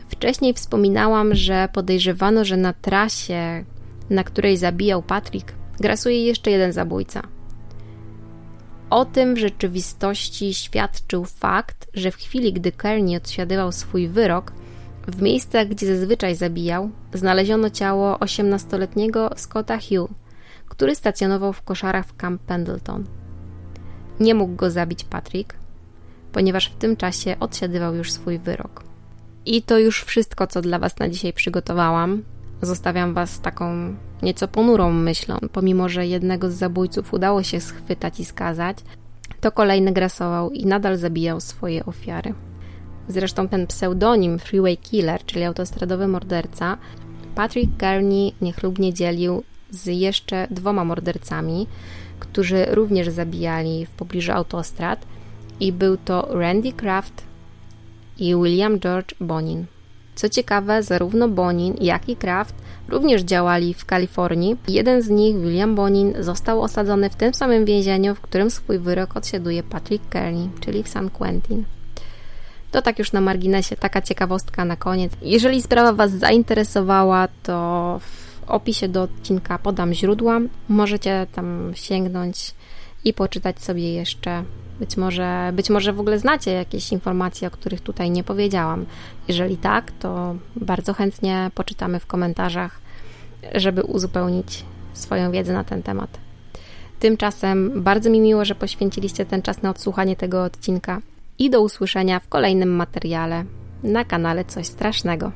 [0.09, 3.65] Wcześniej wspominałam, że podejrzewano, że na trasie,
[4.09, 7.21] na której zabijał Patrick, grasuje jeszcze jeden zabójca.
[8.89, 14.53] O tym w rzeczywistości świadczył fakt, że w chwili, gdy Kearney odsiadywał swój wyrok,
[15.07, 20.09] w miejscach, gdzie zazwyczaj zabijał, znaleziono ciało 18-letniego Scotta Hugh,
[20.69, 23.05] który stacjonował w koszarach w Camp Pendleton.
[24.19, 25.55] Nie mógł go zabić Patrick,
[26.31, 28.83] ponieważ w tym czasie odsiadywał już swój wyrok.
[29.45, 32.23] I to już wszystko, co dla Was na dzisiaj przygotowałam.
[32.61, 35.37] Zostawiam Was taką nieco ponurą myślą.
[35.51, 38.77] Pomimo, że jednego z zabójców udało się schwytać i skazać,
[39.41, 42.33] to kolejny grasował i nadal zabijał swoje ofiary.
[43.11, 46.77] Zresztą ten pseudonim Freeway Killer, czyli autostradowy morderca,
[47.35, 51.67] Patrick Kearney niechlubnie dzielił z jeszcze dwoma mordercami,
[52.19, 55.05] którzy również zabijali w pobliżu autostrad
[55.59, 57.23] i był to Randy Kraft
[58.17, 59.65] i William George Bonin.
[60.15, 62.55] Co ciekawe, zarówno Bonin, jak i Kraft
[62.89, 64.57] również działali w Kalifornii.
[64.67, 69.17] Jeden z nich, William Bonin, został osadzony w tym samym więzieniu, w którym swój wyrok
[69.17, 71.63] odsiaduje Patrick Kearney, czyli w San Quentin.
[72.71, 75.11] To tak już na marginesie, taka ciekawostka na koniec.
[75.21, 80.39] Jeżeli sprawa Was zainteresowała, to w opisie do odcinka podam źródła.
[80.69, 82.53] Możecie tam sięgnąć
[83.05, 84.43] i poczytać sobie jeszcze
[84.79, 88.85] być może, być może w ogóle znacie jakieś informacje, o których tutaj nie powiedziałam.
[89.27, 92.79] Jeżeli tak, to bardzo chętnie poczytamy w komentarzach,
[93.55, 96.09] żeby uzupełnić swoją wiedzę na ten temat.
[96.99, 101.01] Tymczasem bardzo mi miło, że poświęciliście ten czas na odsłuchanie tego odcinka
[101.41, 103.45] i do usłyszenia w kolejnym materiale
[103.83, 105.31] na kanale Coś Strasznego.